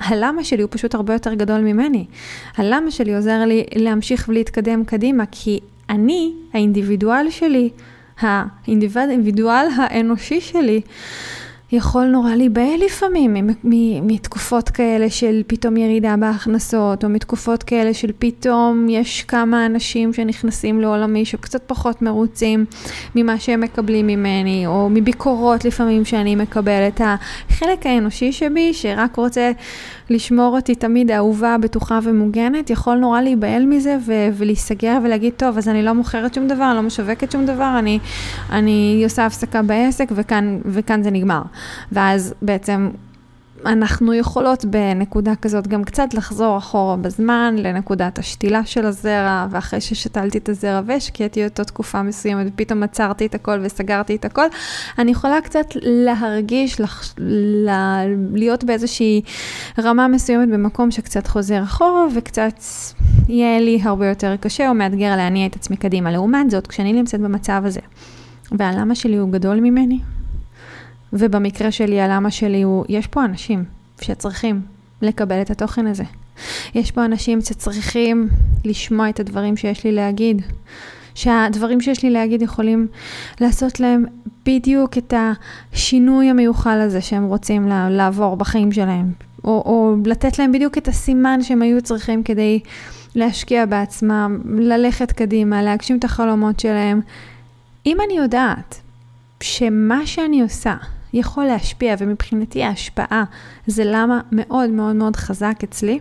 הלמה 0.00 0.44
שלי 0.44 0.62
הוא 0.62 0.68
פשוט 0.72 0.94
הרבה 0.94 1.12
יותר 1.12 1.34
גדול 1.34 1.60
ממני. 1.60 2.06
הלמה 2.56 2.90
שלי 2.90 3.14
עוזר 3.16 3.44
לי 3.44 3.64
להמשיך 3.76 4.26
ולהתקדם 4.28 4.84
קדימה, 4.84 5.24
כי 5.30 5.60
אני, 5.90 6.32
האינדיבידואל 6.52 7.30
שלי, 7.30 7.70
האינדיבידואל 8.20 9.66
האנושי 9.76 10.40
שלי 10.40 10.80
יכול 11.72 12.04
נורא 12.04 12.34
להיבהל 12.34 12.80
לפעמים 12.86 13.36
מתקופות 14.02 14.68
כאלה 14.68 15.10
של 15.10 15.42
פתאום 15.46 15.76
ירידה 15.76 16.16
בהכנסות, 16.16 17.04
או 17.04 17.08
מתקופות 17.08 17.62
כאלה 17.62 17.94
של 17.94 18.10
פתאום 18.18 18.86
יש 18.88 19.22
כמה 19.22 19.66
אנשים 19.66 20.12
שנכנסים 20.12 20.80
לעולמי 20.80 21.24
שקצת 21.24 21.62
פחות 21.66 22.02
מרוצים 22.02 22.64
ממה 23.14 23.38
שהם 23.38 23.60
מקבלים 23.60 24.06
ממני, 24.06 24.66
או 24.66 24.88
מביקורות 24.90 25.64
לפעמים 25.64 26.04
שאני 26.04 26.36
מקבלת. 26.36 27.00
החלק 27.50 27.86
האנושי 27.86 28.32
שבי, 28.32 28.74
שרק 28.74 29.16
רוצה 29.16 29.52
לשמור 30.10 30.56
אותי 30.56 30.74
תמיד 30.74 31.10
אהובה, 31.10 31.56
בטוחה 31.60 31.98
ומוגנת, 32.02 32.70
יכול 32.70 32.96
נורא 32.96 33.20
להיבהל 33.20 33.66
מזה 33.66 33.96
ו- 34.06 34.28
ולהיסגר 34.34 34.98
ולהגיד, 35.04 35.32
טוב, 35.36 35.58
אז 35.58 35.68
אני 35.68 35.82
לא 35.82 35.92
מוכרת 35.92 36.34
שום 36.34 36.48
דבר, 36.48 36.64
אני 36.64 36.76
לא 36.76 36.82
משווקת 36.82 37.32
שום 37.32 37.46
דבר, 37.46 37.74
אני, 37.78 37.98
אני 38.50 39.00
עושה 39.04 39.26
הפסקה 39.26 39.62
בעסק 39.62 40.08
וכאן, 40.14 40.58
וכאן 40.64 41.02
זה 41.02 41.10
נגמר. 41.10 41.42
ואז 41.92 42.34
בעצם 42.42 42.90
אנחנו 43.66 44.14
יכולות 44.14 44.64
בנקודה 44.64 45.36
כזאת 45.36 45.68
גם 45.68 45.84
קצת 45.84 46.14
לחזור 46.14 46.58
אחורה 46.58 46.96
בזמן 46.96 47.54
לנקודת 47.58 48.18
השתילה 48.18 48.64
של 48.64 48.86
הזרע, 48.86 49.46
ואחרי 49.50 49.80
ששתלתי 49.80 50.38
את 50.38 50.48
הזרע 50.48 50.80
והשקיעתי 50.86 51.44
אותו 51.44 51.64
תקופה 51.64 52.02
מסוימת, 52.02 52.46
ופתאום 52.54 52.82
עצרתי 52.82 53.26
את 53.26 53.34
הכל 53.34 53.58
וסגרתי 53.62 54.16
את 54.16 54.24
הכל, 54.24 54.46
אני 54.98 55.10
יכולה 55.10 55.40
קצת 55.40 55.66
להרגיש, 55.82 56.80
לח... 56.80 57.14
ל... 57.18 57.70
להיות 58.32 58.64
באיזושהי 58.64 59.22
רמה 59.78 60.08
מסוימת 60.08 60.48
במקום 60.48 60.90
שקצת 60.90 61.26
חוזר 61.26 61.62
אחורה, 61.62 62.06
וקצת 62.14 62.60
יהיה 63.28 63.60
לי 63.60 63.80
הרבה 63.82 64.08
יותר 64.08 64.36
קשה 64.36 64.68
או 64.68 64.74
מאתגר 64.74 65.16
להניע 65.16 65.46
את 65.46 65.56
עצמי 65.56 65.76
קדימה. 65.76 66.10
לעומת 66.10 66.50
זאת, 66.50 66.66
כשאני 66.66 66.92
נמצאת 66.92 67.20
במצב 67.20 67.62
הזה, 67.64 67.80
והלמה 68.52 68.94
שלי 68.94 69.16
הוא 69.16 69.30
גדול 69.30 69.60
ממני, 69.60 69.98
ובמקרה 71.12 71.70
שלי, 71.70 72.00
הלמה 72.00 72.30
שלי 72.30 72.62
הוא, 72.62 72.84
יש 72.88 73.06
פה 73.06 73.24
אנשים 73.24 73.64
שצריכים 74.00 74.60
לקבל 75.02 75.42
את 75.42 75.50
התוכן 75.50 75.86
הזה. 75.86 76.04
יש 76.74 76.90
פה 76.90 77.04
אנשים 77.04 77.40
שצריכים 77.40 78.28
לשמוע 78.64 79.08
את 79.08 79.20
הדברים 79.20 79.56
שיש 79.56 79.84
לי 79.84 79.92
להגיד. 79.92 80.42
שהדברים 81.14 81.80
שיש 81.80 82.02
לי 82.02 82.10
להגיד 82.10 82.42
יכולים 82.42 82.86
לעשות 83.40 83.80
להם 83.80 84.04
בדיוק 84.46 84.98
את 84.98 85.14
השינוי 85.72 86.30
המיוחל 86.30 86.80
הזה 86.80 87.00
שהם 87.00 87.24
רוצים 87.24 87.68
לעבור 87.68 88.36
בחיים 88.36 88.72
שלהם. 88.72 89.12
או, 89.44 89.50
או 89.50 89.96
לתת 90.06 90.38
להם 90.38 90.52
בדיוק 90.52 90.78
את 90.78 90.88
הסימן 90.88 91.42
שהם 91.42 91.62
היו 91.62 91.82
צריכים 91.82 92.22
כדי 92.22 92.60
להשקיע 93.14 93.66
בעצמם, 93.66 94.40
ללכת 94.58 95.12
קדימה, 95.12 95.62
להגשים 95.62 95.98
את 95.98 96.04
החלומות 96.04 96.60
שלהם. 96.60 97.00
אם 97.86 97.96
אני 98.06 98.18
יודעת 98.18 98.80
שמה 99.40 100.06
שאני 100.06 100.42
עושה 100.42 100.74
יכול 101.12 101.44
להשפיע, 101.44 101.94
ומבחינתי 101.98 102.62
ההשפעה 102.62 103.24
זה 103.66 103.82
למה 103.86 104.20
מאוד 104.32 104.70
מאוד 104.70 104.96
מאוד 104.96 105.16
חזק 105.16 105.56
אצלי. 105.64 105.98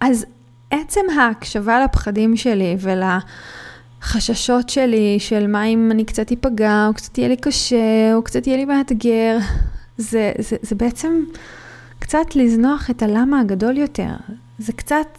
אז 0.00 0.26
עצם 0.70 1.00
ההקשבה 1.18 1.84
לפחדים 1.84 2.36
שלי 2.36 2.76
ולחששות 2.80 4.68
שלי 4.68 5.16
של 5.18 5.46
מה 5.46 5.64
אם 5.64 5.88
אני 5.90 6.04
קצת 6.04 6.32
אפגע, 6.32 6.86
או 6.88 6.94
קצת 6.94 7.18
יהיה 7.18 7.28
לי 7.28 7.36
קשה, 7.36 8.14
או 8.14 8.22
קצת 8.22 8.46
יהיה 8.46 8.56
לי 8.56 8.64
מאתגר, 8.64 9.38
זה, 9.96 10.32
זה, 10.38 10.56
זה 10.62 10.74
בעצם 10.74 11.24
קצת 11.98 12.36
לזנוח 12.36 12.90
את 12.90 13.02
הלמה 13.02 13.40
הגדול 13.40 13.76
יותר. 13.76 14.12
זה 14.58 14.72
קצת 14.72 15.18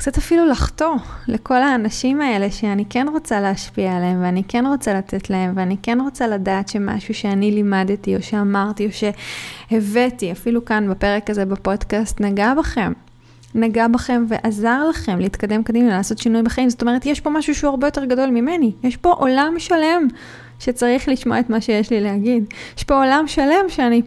קצת 0.00 0.18
אפילו 0.18 0.46
לחטוא 0.46 0.94
לכל 1.28 1.54
האנשים 1.54 2.20
האלה 2.20 2.50
שאני 2.50 2.84
כן 2.90 3.06
רוצה 3.12 3.40
להשפיע 3.40 3.96
עליהם 3.96 4.22
ואני 4.22 4.42
כן 4.48 4.66
רוצה 4.66 4.94
לתת 4.94 5.30
להם 5.30 5.52
ואני 5.56 5.76
כן 5.82 5.98
רוצה 6.00 6.26
לדעת 6.26 6.68
שמשהו 6.68 7.14
שאני 7.14 7.50
לימדתי 7.50 8.16
או 8.16 8.22
שאמרתי 8.22 8.86
או 8.86 8.90
שהבאתי, 8.92 10.32
אפילו 10.32 10.64
כאן 10.64 10.90
בפרק 10.90 11.30
הזה 11.30 11.44
בפודקאסט, 11.44 12.20
נגע 12.20 12.54
בכם. 12.54 12.92
נגע 13.54 13.88
בכם 13.88 14.24
ועזר 14.28 14.88
לכם 14.90 15.18
להתקדם 15.18 15.62
קדימה, 15.62 15.88
לעשות 15.88 16.18
שינוי 16.18 16.42
בחיים. 16.42 16.70
זאת 16.70 16.82
אומרת, 16.82 17.06
יש 17.06 17.20
פה 17.20 17.30
משהו 17.30 17.54
שהוא 17.54 17.70
הרבה 17.70 17.86
יותר 17.86 18.04
גדול 18.04 18.30
ממני. 18.30 18.72
יש 18.82 18.96
פה 18.96 19.12
עולם 19.12 19.54
שלם 19.58 20.08
שצריך 20.58 21.08
לשמוע 21.08 21.40
את 21.40 21.50
מה 21.50 21.60
שיש 21.60 21.90
לי 21.90 22.00
להגיד. 22.00 22.44
יש 22.76 22.84
פה 22.84 22.94
עולם 23.04 23.24
שלם 23.26 23.64
שאני 23.68 24.02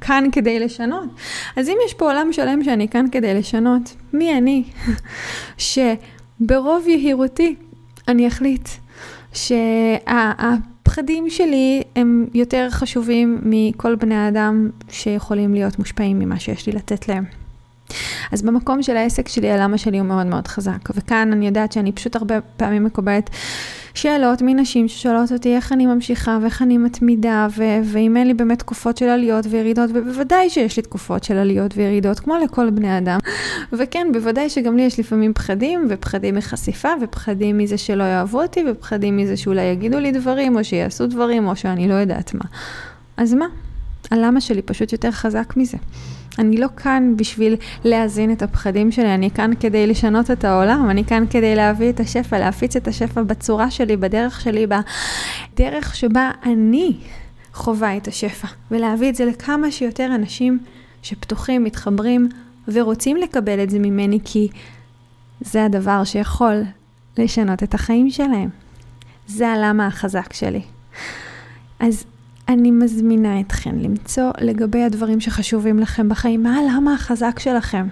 כאן 0.00 0.24
כדי 0.32 0.60
לשנות. 0.60 1.08
אז 1.56 1.68
אם 1.68 1.76
יש 1.86 1.94
פה 1.94 2.04
עולם 2.04 2.32
שלם 2.32 2.64
שאני 2.64 2.88
כאן 2.88 3.06
כדי 3.12 3.34
לשנות, 3.34 3.96
מי 4.12 4.38
אני? 4.38 4.64
שברוב 6.38 6.88
יהירותי 6.88 7.54
אני 8.08 8.28
אחליט 8.28 8.68
שהפחדים 9.32 11.30
שלי 11.30 11.82
הם 11.96 12.26
יותר 12.34 12.68
חשובים 12.70 13.38
מכל 13.42 13.94
בני 13.94 14.14
האדם 14.14 14.70
שיכולים 14.90 15.54
להיות 15.54 15.78
מושפעים 15.78 16.18
ממה 16.18 16.38
שיש 16.38 16.66
לי 16.66 16.72
לתת 16.72 17.08
להם. 17.08 17.24
אז 18.32 18.42
במקום 18.42 18.82
של 18.82 18.96
העסק 18.96 19.28
שלי, 19.28 19.50
הלמה 19.50 19.78
שלי 19.78 19.98
הוא 19.98 20.06
מאוד 20.06 20.26
מאוד 20.26 20.48
חזק. 20.48 20.88
וכאן 20.94 21.30
אני 21.32 21.46
יודעת 21.46 21.72
שאני 21.72 21.92
פשוט 21.92 22.16
הרבה 22.16 22.40
פעמים 22.40 22.84
מקבלת 22.84 23.30
שאלות 23.94 24.42
מנשים 24.42 24.88
ששואלות 24.88 25.32
אותי 25.32 25.56
איך 25.56 25.72
אני 25.72 25.86
ממשיכה 25.86 26.38
ואיך 26.42 26.62
אני 26.62 26.78
מתמידה, 26.78 27.46
ו- 27.56 27.80
ואם 27.84 28.16
אין 28.16 28.26
לי 28.26 28.34
באמת 28.34 28.58
תקופות 28.58 28.96
של 28.96 29.08
עליות 29.08 29.46
וירידות, 29.50 29.90
ובוודאי 29.94 30.50
שיש 30.50 30.76
לי 30.76 30.82
תקופות 30.82 31.24
של 31.24 31.36
עליות 31.36 31.76
וירידות, 31.76 32.20
כמו 32.20 32.34
לכל 32.44 32.70
בני 32.70 32.98
אדם. 32.98 33.18
וכן, 33.72 34.06
בוודאי 34.12 34.50
שגם 34.50 34.76
לי 34.76 34.82
יש 34.82 34.98
לפעמים 34.98 35.34
פחדים, 35.34 35.86
ופחדים 35.90 36.34
מחשיפה, 36.34 36.88
ופחדים 37.02 37.58
מזה 37.58 37.78
שלא 37.78 38.04
יאהבו 38.04 38.42
אותי, 38.42 38.64
ופחדים 38.70 39.16
מזה 39.16 39.36
שאולי 39.36 39.62
יגידו 39.62 39.98
לי 39.98 40.12
דברים, 40.12 40.56
או 40.56 40.64
שיעשו 40.64 41.06
דברים, 41.06 41.48
או 41.48 41.56
שאני 41.56 41.88
לא 41.88 41.94
יודעת 41.94 42.34
מה. 42.34 42.44
אז 43.16 43.34
מה? 43.34 43.46
הלמה 44.10 44.40
שלי 44.40 44.62
פשוט 44.62 44.92
יותר 44.92 45.10
חזק 45.10 45.56
מזה. 45.56 45.76
אני 46.38 46.56
לא 46.56 46.66
כאן 46.76 47.14
בשביל 47.16 47.56
להזין 47.84 48.32
את 48.32 48.42
הפחדים 48.42 48.92
שלי, 48.92 49.14
אני 49.14 49.30
כאן 49.30 49.50
כדי 49.60 49.86
לשנות 49.86 50.30
את 50.30 50.44
העולם, 50.44 50.90
אני 50.90 51.04
כאן 51.04 51.24
כדי 51.30 51.54
להביא 51.54 51.90
את 51.90 52.00
השפע, 52.00 52.38
להפיץ 52.38 52.76
את 52.76 52.88
השפע 52.88 53.22
בצורה 53.22 53.70
שלי, 53.70 53.96
בדרך 53.96 54.40
שלי, 54.40 54.66
בדרך 54.66 55.96
שבה 55.96 56.30
אני 56.42 56.96
חווה 57.52 57.96
את 57.96 58.08
השפע, 58.08 58.48
ולהביא 58.70 59.08
את 59.08 59.14
זה 59.14 59.24
לכמה 59.24 59.70
שיותר 59.70 60.14
אנשים 60.14 60.58
שפתוחים, 61.02 61.64
מתחברים 61.64 62.28
ורוצים 62.68 63.16
לקבל 63.16 63.62
את 63.62 63.70
זה 63.70 63.78
ממני, 63.78 64.18
כי 64.24 64.48
זה 65.40 65.64
הדבר 65.64 66.04
שיכול 66.04 66.62
לשנות 67.18 67.62
את 67.62 67.74
החיים 67.74 68.10
שלהם. 68.10 68.48
זה 69.26 69.48
הלמה 69.48 69.86
החזק 69.86 70.32
שלי. 70.32 70.62
אז 71.80 72.04
אני 72.52 72.70
מזמינה 72.70 73.40
אתכן 73.40 73.74
למצוא 73.78 74.30
לגבי 74.40 74.82
הדברים 74.82 75.20
שחשובים 75.20 75.78
לכם 75.78 76.08
בחיים, 76.08 76.42
מה 76.42 76.56
הלמה 76.58 76.94
החזק 76.94 77.38
שלכם. 77.38 77.86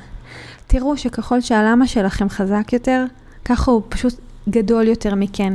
תראו 0.67 0.97
שככל 0.97 1.41
שהלמה 1.41 1.87
שלכם 1.87 2.29
חזק 2.29 2.73
יותר, 2.73 3.05
ככה 3.45 3.71
הוא 3.71 3.83
פשוט 3.89 4.15
גדול 4.49 4.89
יותר 4.89 5.15
מכן. 5.15 5.55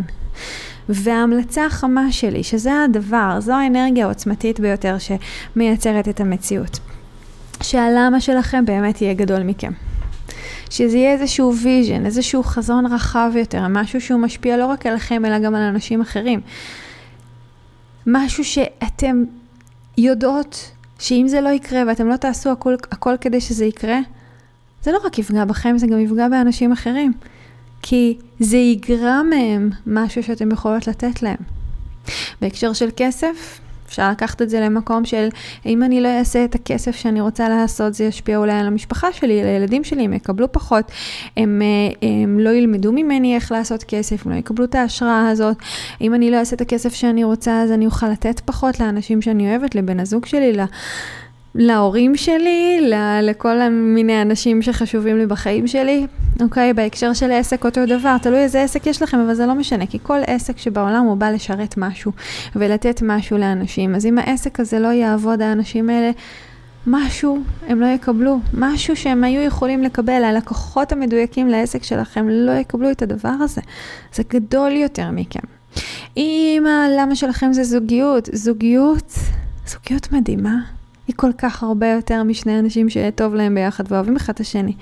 וההמלצה 0.90 1.66
החמה 1.66 2.12
שלי, 2.12 2.44
שזה 2.44 2.84
הדבר, 2.84 3.38
זו 3.40 3.54
האנרגיה 3.54 4.06
העוצמתית 4.06 4.60
ביותר 4.60 4.96
שמייצרת 5.00 6.08
את 6.08 6.20
המציאות. 6.20 6.80
שהלמה 7.62 8.22
שלכם 8.22 8.66
באמת 8.66 9.02
יהיה 9.02 9.14
גדול 9.14 9.44
מכם. 9.44 9.72
שזה 10.70 10.98
יהיה 10.98 11.12
איזשהו 11.12 11.56
vision, 11.56 12.06
איזשהו 12.06 12.44
חזון 12.44 12.86
רחב 12.86 13.32
יותר, 13.36 13.68
משהו 13.70 14.02
שהוא 14.02 14.20
משפיע 14.20 14.58
לא 14.58 14.66
רק 14.66 14.86
עליכם 14.86 15.26
אלא 15.26 15.40
גם 15.40 15.56
על 15.56 15.62
אנשים 15.62 16.02
אחרים. 16.02 16.42
משהו 18.08 18.46
שאתם 18.46 19.24
יודעות 19.98 20.72
שאם 21.00 21.26
זה 21.28 21.42
לא 21.42 21.50
יקרה 21.50 21.84
ואתם 21.88 22.08
לא 22.08 22.16
תעשו 22.16 22.52
הכל, 22.52 22.76
הכל 22.92 23.16
כדי 23.22 23.42
שזה 23.42 23.66
יקרה, 23.66 24.00
זה 24.84 24.92
לא 24.92 25.00
רק 25.06 25.20
יפגע 25.20 25.46
בכם, 25.46 25.78
זה 25.78 25.88
גם 25.88 26.00
יפגע 26.00 26.30
באנשים 26.30 26.72
אחרים. 26.72 27.14
כי 27.82 28.18
זה 28.40 28.58
יגרע 28.58 29.22
מהם 29.24 29.70
משהו 29.88 30.24
שאתם 30.24 30.52
יכולות 30.52 30.88
לתת 30.88 31.24
להם. 31.24 31.38
בהקשר 32.42 32.74
של 32.74 32.90
כסף, 32.98 33.60
אפשר 33.96 34.12
לקחת 34.12 34.42
את 34.42 34.50
זה 34.50 34.60
למקום 34.60 35.06
של 35.06 35.28
אם 35.66 35.84
אני 35.84 36.02
לא 36.02 36.08
אעשה 36.08 36.46
את 36.46 36.56
הכסף 36.56 36.96
שאני 36.96 37.22
רוצה 37.22 37.50
לעשות, 37.50 37.94
זה 37.94 38.04
ישפיע 38.04 38.38
אולי 38.38 38.52
על 38.52 38.66
המשפחה 38.66 39.14
שלי, 39.14 39.42
על 39.42 39.48
הילדים 39.48 39.84
שלי, 39.84 40.04
הם 40.04 40.14
יקבלו 40.14 40.52
פחות, 40.52 40.92
הם, 41.38 41.62
אה, 41.62 42.10
הם 42.24 42.40
לא 42.40 42.50
ילמדו 42.50 42.92
ממני 42.92 43.36
איך 43.36 43.52
לעשות 43.52 43.84
כסף, 43.84 44.26
הם 44.26 44.32
לא 44.32 44.38
יקבלו 44.38 44.66
את 44.66 44.76
ההשראה 44.76 45.30
הזאת. 45.30 45.58
אם 46.02 46.14
אני 46.14 46.32
לא 46.32 46.38
אעשה 46.38 46.56
את 46.56 46.62
הכסף 46.62 46.94
שאני 46.94 47.24
רוצה, 47.24 47.62
אז 47.62 47.72
אני 47.72 47.86
אוכל 47.86 48.10
לתת 48.10 48.40
פחות 48.40 48.80
לאנשים 48.80 49.22
שאני 49.22 49.50
אוהבת, 49.50 49.76
לבן 49.76 50.00
הזוג 50.00 50.26
שלי, 50.26 50.54
להורים 51.58 52.16
שלי, 52.16 52.92
לכל 53.22 53.70
מיני 53.70 54.22
אנשים 54.22 54.62
שחשובים 54.62 55.18
לי 55.18 55.26
בחיים 55.26 55.68
שלי. 55.68 56.08
אוקיי, 56.42 56.74
בהקשר 56.74 57.14
של 57.14 57.32
עסק 57.32 57.66
אותו 57.66 57.86
דבר, 57.86 58.18
תלוי 58.22 58.40
איזה 58.40 58.64
עסק 58.64 58.88
יש 58.88 59.02
לכם, 59.02 59.20
אבל 59.20 59.34
זה 59.34 59.46
לא 59.46 59.54
משנה, 59.54 59.86
כי 59.86 59.98
כל 60.04 60.20
עסק 60.28 60.58
שבעולם 60.58 61.06
הוא 61.06 61.18
בא 61.18 61.30
לשרת 61.30 61.78
משהו 61.78 62.12
ולתת 62.56 63.02
משהו 63.06 63.38
לאנשים. 63.38 63.96
אז 63.96 64.06
אם 64.06 64.18
העסק 64.18 64.60
הזה 64.60 64.80
לא 64.80 64.88
יעבוד, 64.88 65.42
האנשים 65.42 65.90
האלה, 65.90 66.12
משהו 66.88 67.40
הם 67.68 67.80
לא 67.80 67.86
יקבלו, 67.86 68.40
משהו 68.54 68.96
שהם 68.96 69.24
היו 69.24 69.42
יכולים 69.42 69.84
לקבל, 69.84 70.24
הלקוחות 70.24 70.92
המדויקים 70.92 71.48
לעסק 71.48 71.84
שלכם 71.84 72.30
לא 72.30 72.52
יקבלו 72.52 72.92
את 72.92 73.02
הדבר 73.02 73.36
הזה. 73.42 73.62
זה 74.14 74.24
גדול 74.30 74.72
יותר 74.72 75.12
מכם. 75.12 75.40
אם 76.18 76.64
הלמה 76.68 77.16
שלכם 77.16 77.54
זה 77.54 77.64
זוגיות, 77.64 78.30
זוגיות, 78.34 79.14
זוגיות 79.68 80.12
מדהימה. 80.12 80.75
היא 81.08 81.16
כל 81.16 81.32
כך 81.38 81.64
הרבה 81.64 81.88
יותר 81.88 82.24
משני 82.24 82.60
אנשים 82.60 82.90
שטוב 82.90 83.36
להם 83.36 83.56
ביחד 83.56 83.84
ואוהבים 83.92 84.16
אחד 84.16 84.34
את 84.34 84.40
השני. 84.40 84.74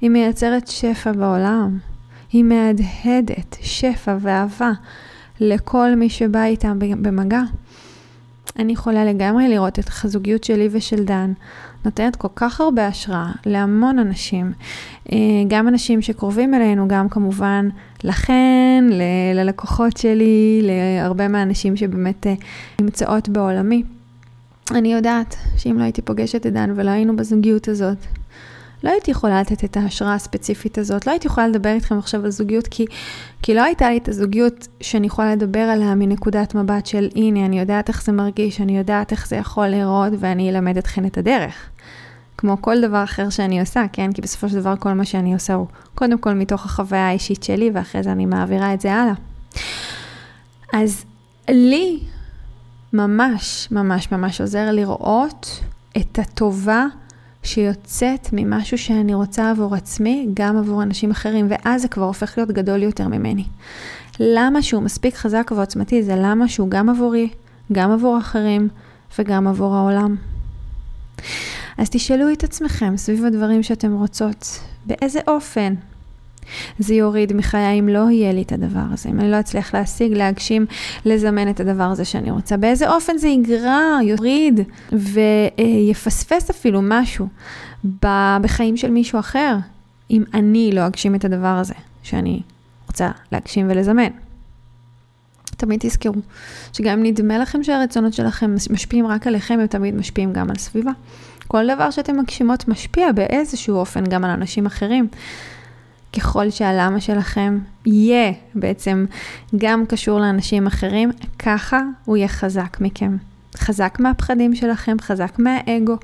היא 0.00 0.10
מייצרת 0.10 0.68
שפע 0.68 1.12
בעולם. 1.12 1.78
היא 2.32 2.44
מהדהדת 2.44 3.56
שפע 3.62 4.16
ואהבה 4.20 4.72
לכל 5.40 5.94
מי 5.96 6.10
שבא 6.10 6.44
איתם 6.44 6.78
במגע. 6.78 7.42
אני 8.58 8.72
יכולה 8.72 9.04
לגמרי 9.04 9.48
לראות 9.48 9.78
את 9.78 9.84
הזוגיות 10.04 10.44
שלי 10.44 10.68
ושל 10.72 11.04
דן 11.04 11.32
נותנת 11.84 12.16
כל 12.16 12.28
כך 12.36 12.60
הרבה 12.60 12.86
השראה 12.86 13.30
להמון 13.46 13.98
אנשים, 13.98 14.52
אה, 15.12 15.16
גם 15.48 15.68
אנשים 15.68 16.02
שקרובים 16.02 16.54
אלינו, 16.54 16.88
גם 16.88 17.08
כמובן 17.08 17.68
לכן, 18.04 18.84
ל- 18.90 19.34
ללקוחות 19.34 19.96
שלי, 19.96 20.62
להרבה 20.62 21.28
מהאנשים 21.28 21.76
שבאמת 21.76 22.26
אה, 22.26 22.34
נמצאות 22.80 23.28
בעולמי. 23.28 23.82
אני 24.70 24.92
יודעת 24.92 25.36
שאם 25.56 25.78
לא 25.78 25.82
הייתי 25.82 26.02
פוגשת 26.02 26.46
את 26.46 26.52
דן 26.52 26.72
ולא 26.76 26.90
היינו 26.90 27.16
בזוגיות 27.16 27.68
הזאת, 27.68 27.98
לא 28.84 28.90
הייתי 28.90 29.10
יכולה 29.10 29.40
לתת 29.40 29.64
את 29.64 29.76
ההשראה 29.76 30.14
הספציפית 30.14 30.78
הזאת, 30.78 31.06
לא 31.06 31.12
הייתי 31.12 31.26
יכולה 31.26 31.48
לדבר 31.48 31.68
איתכם 31.68 31.98
עכשיו 31.98 32.24
על 32.24 32.30
זוגיות, 32.30 32.66
כי, 32.66 32.86
כי 33.42 33.54
לא 33.54 33.62
הייתה 33.62 33.90
לי 33.90 33.98
את 33.98 34.08
הזוגיות 34.08 34.68
שאני 34.80 35.06
יכולה 35.06 35.32
לדבר 35.32 35.60
עליה 35.60 35.94
מנקודת 35.94 36.54
מבט 36.54 36.86
של 36.86 37.08
הנה, 37.14 37.46
אני 37.46 37.60
יודעת 37.60 37.88
איך 37.88 38.02
זה 38.02 38.12
מרגיש, 38.12 38.60
אני 38.60 38.78
יודעת 38.78 39.12
איך 39.12 39.28
זה 39.28 39.36
יכול 39.36 39.66
להיראות, 39.66 40.12
ואני 40.18 40.50
אלמד 40.50 40.78
אתכן 40.78 41.06
את 41.06 41.18
הדרך. 41.18 41.54
כמו 42.38 42.62
כל 42.62 42.80
דבר 42.80 43.04
אחר 43.04 43.30
שאני 43.30 43.60
עושה, 43.60 43.84
כן? 43.92 44.12
כי 44.12 44.22
בסופו 44.22 44.48
של 44.48 44.60
דבר 44.60 44.76
כל 44.76 44.92
מה 44.92 45.04
שאני 45.04 45.34
עושה 45.34 45.54
הוא 45.54 45.66
קודם 45.94 46.18
כל 46.18 46.32
מתוך 46.34 46.64
החוויה 46.64 47.08
האישית 47.08 47.42
שלי, 47.42 47.70
ואחרי 47.74 48.02
זה 48.02 48.12
אני 48.12 48.26
מעבירה 48.26 48.74
את 48.74 48.80
זה 48.80 48.92
הלאה. 48.92 49.14
אז 50.72 51.04
לי 51.48 52.00
ממש 52.92 53.68
ממש 53.70 54.12
ממש 54.12 54.40
עוזר 54.40 54.72
לראות 54.72 55.60
את 55.96 56.18
הטובה 56.18 56.86
שיוצאת 57.42 58.28
ממשהו 58.32 58.78
שאני 58.78 59.14
רוצה 59.14 59.50
עבור 59.50 59.74
עצמי, 59.74 60.28
גם 60.34 60.56
עבור 60.56 60.82
אנשים 60.82 61.10
אחרים, 61.10 61.46
ואז 61.50 61.82
זה 61.82 61.88
כבר 61.88 62.04
הופך 62.04 62.38
להיות 62.38 62.50
גדול 62.50 62.82
יותר 62.82 63.08
ממני. 63.08 63.44
למה 64.20 64.62
שהוא 64.62 64.82
מספיק 64.82 65.14
חזק 65.14 65.52
ועוצמתי? 65.56 66.02
זה 66.02 66.14
למה 66.16 66.48
שהוא 66.48 66.68
גם 66.70 66.88
עבורי, 66.88 67.28
גם 67.72 67.90
עבור 67.90 68.18
אחרים 68.18 68.68
וגם 69.18 69.46
עבור 69.46 69.74
העולם. 69.74 70.16
אז 71.78 71.90
תשאלו 71.90 72.32
את 72.32 72.44
עצמכם 72.44 72.96
סביב 72.96 73.24
הדברים 73.24 73.62
שאתם 73.62 73.92
רוצות, 73.92 74.60
באיזה 74.86 75.20
אופן 75.26 75.74
זה 76.78 76.94
יוריד 76.94 77.32
מחיי 77.32 77.78
אם 77.80 77.88
לא 77.88 78.10
יהיה 78.10 78.32
לי 78.32 78.42
את 78.42 78.52
הדבר 78.52 78.84
הזה, 78.92 79.08
אם 79.08 79.20
אני 79.20 79.30
לא 79.30 79.40
אצליח 79.40 79.74
להשיג, 79.74 80.12
להגשים, 80.12 80.66
לזמן 81.04 81.50
את 81.50 81.60
הדבר 81.60 81.84
הזה 81.84 82.04
שאני 82.04 82.30
רוצה. 82.30 82.56
באיזה 82.56 82.90
אופן 82.90 83.18
זה 83.18 83.28
יגרע, 83.28 83.98
יוריד 84.02 84.60
ויפספס 84.92 86.50
אפילו 86.50 86.80
משהו 86.82 87.28
בחיים 88.40 88.76
של 88.76 88.90
מישהו 88.90 89.18
אחר, 89.18 89.56
אם 90.10 90.24
אני 90.34 90.70
לא 90.72 90.86
אגשים 90.86 91.14
את 91.14 91.24
הדבר 91.24 91.46
הזה 91.46 91.74
שאני 92.02 92.40
רוצה 92.86 93.10
להגשים 93.32 93.66
ולזמן. 93.70 94.08
תמיד 95.56 95.80
תזכרו 95.82 96.20
שגם 96.72 96.98
אם 96.98 97.06
נדמה 97.06 97.38
לכם 97.38 97.62
שהרצונות 97.62 98.12
שלכם 98.12 98.54
משפיעים 98.70 99.06
רק 99.06 99.26
עליכם, 99.26 99.58
הם 99.60 99.66
תמיד 99.66 99.94
משפיעים 99.94 100.32
גם 100.32 100.50
על 100.50 100.56
סביבה. 100.56 100.90
כל 101.48 101.74
דבר 101.74 101.90
שאתם 101.90 102.18
מגשימות 102.18 102.68
משפיע 102.68 103.12
באיזשהו 103.12 103.76
אופן 103.76 104.04
גם 104.04 104.24
על 104.24 104.30
אנשים 104.30 104.66
אחרים. 104.66 105.08
ככל 106.12 106.50
שהלמה 106.50 107.00
שלכם 107.00 107.58
יהיה 107.86 108.32
בעצם 108.54 109.04
גם 109.56 109.86
קשור 109.86 110.20
לאנשים 110.20 110.66
אחרים, 110.66 111.10
ככה 111.38 111.80
הוא 112.04 112.16
יהיה 112.16 112.28
חזק 112.28 112.76
מכם. 112.80 113.16
חזק 113.56 113.96
מהפחדים 114.00 114.54
שלכם, 114.54 114.96
חזק 115.00 115.38
מהאגו, 115.38 115.96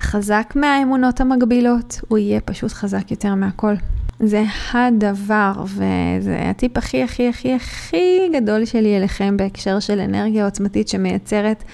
חזק 0.00 0.52
מהאמונות 0.56 1.20
המגבילות, 1.20 2.00
הוא 2.08 2.18
יהיה 2.18 2.40
פשוט 2.40 2.72
חזק 2.72 3.10
יותר 3.10 3.34
מהכל. 3.34 3.74
זה 4.20 4.44
הדבר, 4.72 5.52
וזה 5.64 6.38
הטיפ 6.50 6.76
הכי 6.76 7.02
הכי 7.02 7.28
הכי 7.28 7.54
הכי 7.54 8.28
גדול 8.34 8.64
שלי 8.64 8.96
אליכם 8.96 9.36
בהקשר 9.36 9.80
של 9.80 10.00
אנרגיה 10.00 10.44
עוצמתית 10.44 10.88
שמייצרת 10.88 11.64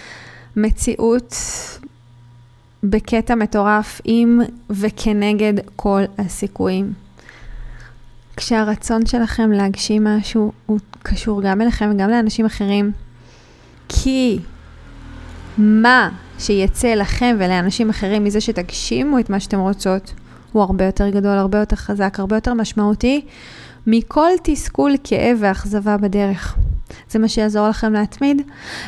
מציאות 0.57 1.35
בקטע 2.83 3.35
מטורף 3.35 4.01
עם 4.05 4.41
וכנגד 4.71 5.55
כל 5.77 6.03
הסיכויים. 6.19 6.93
כשהרצון 8.37 9.07
שלכם 9.07 9.53
להגשים 9.53 10.05
משהו 10.05 10.53
הוא 10.67 10.79
קשור 11.03 11.43
גם 11.43 11.61
אליכם 11.61 11.91
וגם 11.95 12.11
לאנשים 12.11 12.47
אחרים, 12.47 12.93
כי 13.89 14.39
מה 15.59 16.09
שיצא 16.39 16.95
לכם 16.95 17.37
ולאנשים 17.39 17.91
אחרים 17.91 18.25
מזה 18.25 18.41
שתגשימו 18.41 19.19
את 19.19 19.31
מה 19.31 19.41
שאתם 19.41 19.59
רוצות, 19.59 20.15
הוא 20.53 20.63
הרבה 20.63 20.85
יותר 20.85 21.09
גדול, 21.09 21.39
הרבה 21.39 21.59
יותר 21.59 21.77
חזק, 21.77 22.17
הרבה 22.19 22.37
יותר 22.37 22.55
משמעותי 22.55 23.25
מכל 23.87 24.31
תסכול, 24.43 24.95
כאב 25.05 25.39
ואכזבה 25.41 25.97
בדרך. 25.97 26.57
זה 27.11 27.19
מה 27.19 27.29
שיעזור 27.29 27.69
לכם 27.69 27.93
להתמיד, 27.93 28.43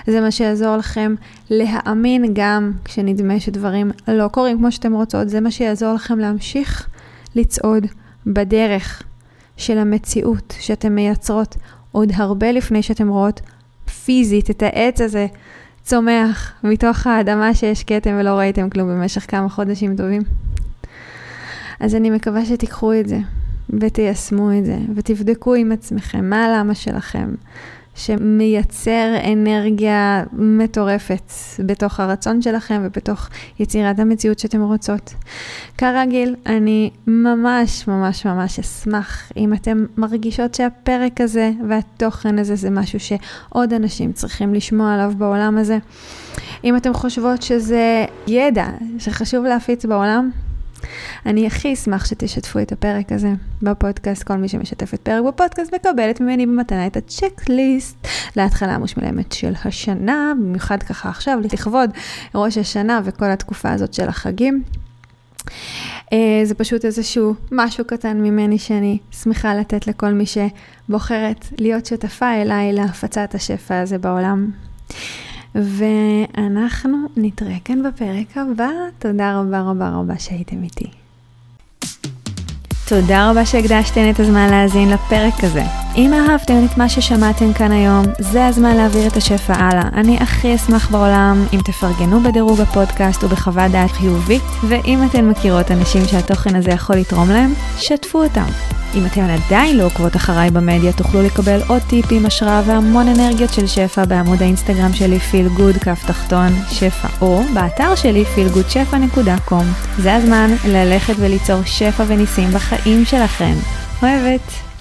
זה 0.07 0.21
מה 0.21 0.31
שיעזור 0.31 0.77
לכם 0.77 1.15
להאמין 1.51 2.25
גם 2.35 2.73
כשנדמה 2.85 3.41
שדברים 3.41 3.91
לא 4.09 4.29
קורים 4.29 4.59
כמו 4.59 4.73
שאתם 4.73 4.93
רוצות, 4.93 5.29
זה 5.29 5.41
מה 5.41 5.51
שיעזור 5.51 5.95
לכם 5.95 6.19
להמשיך 6.19 6.89
לצעוד 7.35 7.87
בדרך 8.27 9.03
של 9.63 9.79
המציאות 9.79 10.55
שאתם 10.61 10.95
מייצרות 10.95 11.57
עוד 11.93 12.13
הרבה 12.15 12.53
לפני 12.53 12.83
שאתם 12.83 13.09
רואות 13.09 13.41
פיזית 14.05 14.51
את 14.51 14.63
העץ 14.63 15.01
הזה 15.01 15.27
צומח 15.83 16.53
מתוך 16.65 17.07
האדמה 17.07 17.55
שהשקעתם 17.55 18.17
ולא 18.21 18.31
ראיתם 18.31 18.71
כלום 18.71 18.89
במשך 18.89 19.31
כמה 19.31 19.49
חודשים 19.49 19.97
טובים. 19.97 20.23
אז 21.81 21.95
אני 21.95 22.11
מקווה 22.11 22.45
שתיקחו 22.45 22.93
את 22.93 23.09
זה 23.09 23.19
ותיישמו 23.81 24.53
את 24.59 24.65
זה 24.65 24.79
ותבדקו 24.95 25.55
עם 25.55 25.73
עצמכם 25.73 26.31
מה 26.31 26.45
הלמה 26.45 26.75
שלכם, 26.75 27.35
שמייצר 27.95 29.15
אנרגיה 29.33 30.25
מטורפת 30.33 31.33
בתוך 31.67 32.01
הרצון 32.01 32.43
שלכם 32.43 32.83
ובתוך 32.85 33.29
יצירת 33.59 33.99
המציאות 33.99 34.39
שאתם 34.39 34.63
רוצות. 34.63 35.15
כרגיל, 35.79 36.37
אני 36.47 36.91
ממש 37.07 37.89
ממש 37.89 38.27
ממש 38.27 38.59
אשמח 38.59 39.33
אם 39.37 39.55
אתם 39.55 39.85
מרגישות 39.97 40.55
שהפרק 40.55 41.21
הזה 41.21 41.51
והתוכן 41.69 42.39
הזה 42.39 42.57
זה 42.57 42.71
משהו 42.71 42.99
שעוד 43.01 43.73
אנשים 43.73 44.13
צריכים 44.13 44.55
לשמוע 44.55 44.95
עליו 44.95 45.13
בעולם 45.19 45.59
הזה. 45.59 45.79
אם 46.65 46.77
אתם 46.77 46.95
חושבות 46.95 47.43
שזה 47.43 48.05
ידע 48.27 48.67
שחשוב 48.99 49.45
להפיץ 49.45 49.85
בעולם, 49.85 50.31
אני 51.27 51.47
הכי 51.47 51.75
אשמח 51.75 52.05
שתשתפו 52.05 52.59
את 52.59 52.73
הפרק 52.73 53.13
הזה 53.13 53.33
בפודקאסט. 53.63 54.23
כל 54.23 54.37
מי 54.37 54.49
שמשתף 54.49 54.95
את 54.95 55.01
פרק 55.01 55.25
בפודקאסט 55.25 55.75
מקבלת 55.75 56.21
ממני 56.21 56.47
במתנה 56.47 56.87
את 56.87 56.97
הצ'קליסט 56.97 58.07
להתחלה 58.37 58.75
המושלמת 58.75 59.33
של 59.33 59.53
השנה, 59.65 60.33
במיוחד 60.41 60.83
ככה 60.83 61.09
עכשיו, 61.09 61.39
לכבוד 61.53 61.91
ראש 62.35 62.59
השנה 62.59 63.01
וכל 63.05 63.31
התקופה 63.31 63.73
הזאת 63.73 63.95
של 63.95 64.09
החגים. 64.09 64.63
Uh, 65.43 66.15
זה 66.45 66.55
פשוט 66.55 66.85
איזשהו 66.85 67.35
משהו 67.53 67.85
קטן 67.85 68.21
ממני 68.21 68.59
שאני 68.59 68.99
שמחה 69.23 69.55
לתת 69.55 69.87
לכל 69.87 70.13
מי 70.13 70.25
שבוחרת 70.27 71.47
להיות 71.59 71.87
שותפה 71.87 72.35
אליי 72.35 72.73
להפצת 72.73 73.35
השפע 73.35 73.81
הזה 73.81 73.99
בעולם. 73.99 74.51
ואנחנו 75.55 76.99
נתראה 77.17 77.57
כאן 77.65 77.83
בפרק 77.83 78.37
הבא. 78.37 78.71
תודה 78.99 79.41
רבה 79.41 79.61
רבה 79.61 79.91
רבה 79.91 80.19
שהייתם 80.19 80.63
איתי. 80.63 81.02
תודה 83.01 83.31
רבה 83.31 83.47
שהקדשתן 83.47 84.11
את 84.11 84.21
הזמן 84.21 84.51
להאזין 84.51 84.91
לפרק 84.91 85.45
הזה. 85.45 85.63
אם 85.97 86.15
אהבתם 86.15 86.65
את 86.65 86.79
מה 86.79 86.89
ששמעתם 86.89 87.53
כאן 87.53 87.73
היום, 87.73 88.05
זה 88.19 88.47
הזמן 88.47 88.77
להעביר 88.77 89.07
את 89.07 89.17
השפע 89.17 89.55
הלאה. 89.55 89.89
אני 89.95 90.19
הכי 90.21 90.55
אשמח 90.55 90.91
בעולם 90.91 91.45
אם 91.53 91.59
תפרגנו 91.65 92.21
בדירוג 92.21 92.61
הפודקאסט 92.61 93.25
ובחוות 93.25 93.73
דעת 93.73 93.91
חיובית, 93.91 94.43
ואם 94.69 94.99
אתן 95.07 95.29
מכירות 95.29 95.71
אנשים 95.71 96.05
שהתוכן 96.05 96.57
הזה 96.57 96.71
יכול 96.71 96.97
לתרום 96.97 97.31
להם, 97.31 97.55
שתפו 97.79 98.23
אותם. 98.25 98.47
אם 98.95 99.07
אתן 99.07 99.31
עדיין 99.31 99.77
לא 99.77 99.85
עוקבות 99.85 100.17
אחריי 100.17 100.51
במדיה, 100.51 100.93
תוכלו 100.93 101.23
לקבל 101.23 101.61
עוד 101.69 101.83
טיפים, 101.83 102.27
השראה 102.27 102.63
והמון 102.67 103.09
אנרגיות 103.09 103.53
של 103.53 103.67
שפע 103.67 104.05
בעמוד 104.05 104.43
האינסטגרם 104.43 104.93
שלי 104.93 105.19
פיל 105.19 105.49
גוד 105.49 105.77
כף 105.77 106.05
תחתון 106.07 106.53
שפע, 106.71 107.09
או 107.21 107.43
באתר 107.55 107.95
שלי 107.95 108.25
feelgoodשפע.com. 108.37 109.65
זה 109.99 110.15
הזמן 110.15 110.51
ללכת 110.69 111.15
וליצור 111.19 111.63
שפע 111.65 112.05
וניסים 112.07 112.51
בחיים 112.51 112.82
שלכם. 113.05 113.55
אוהבת. 114.03 114.72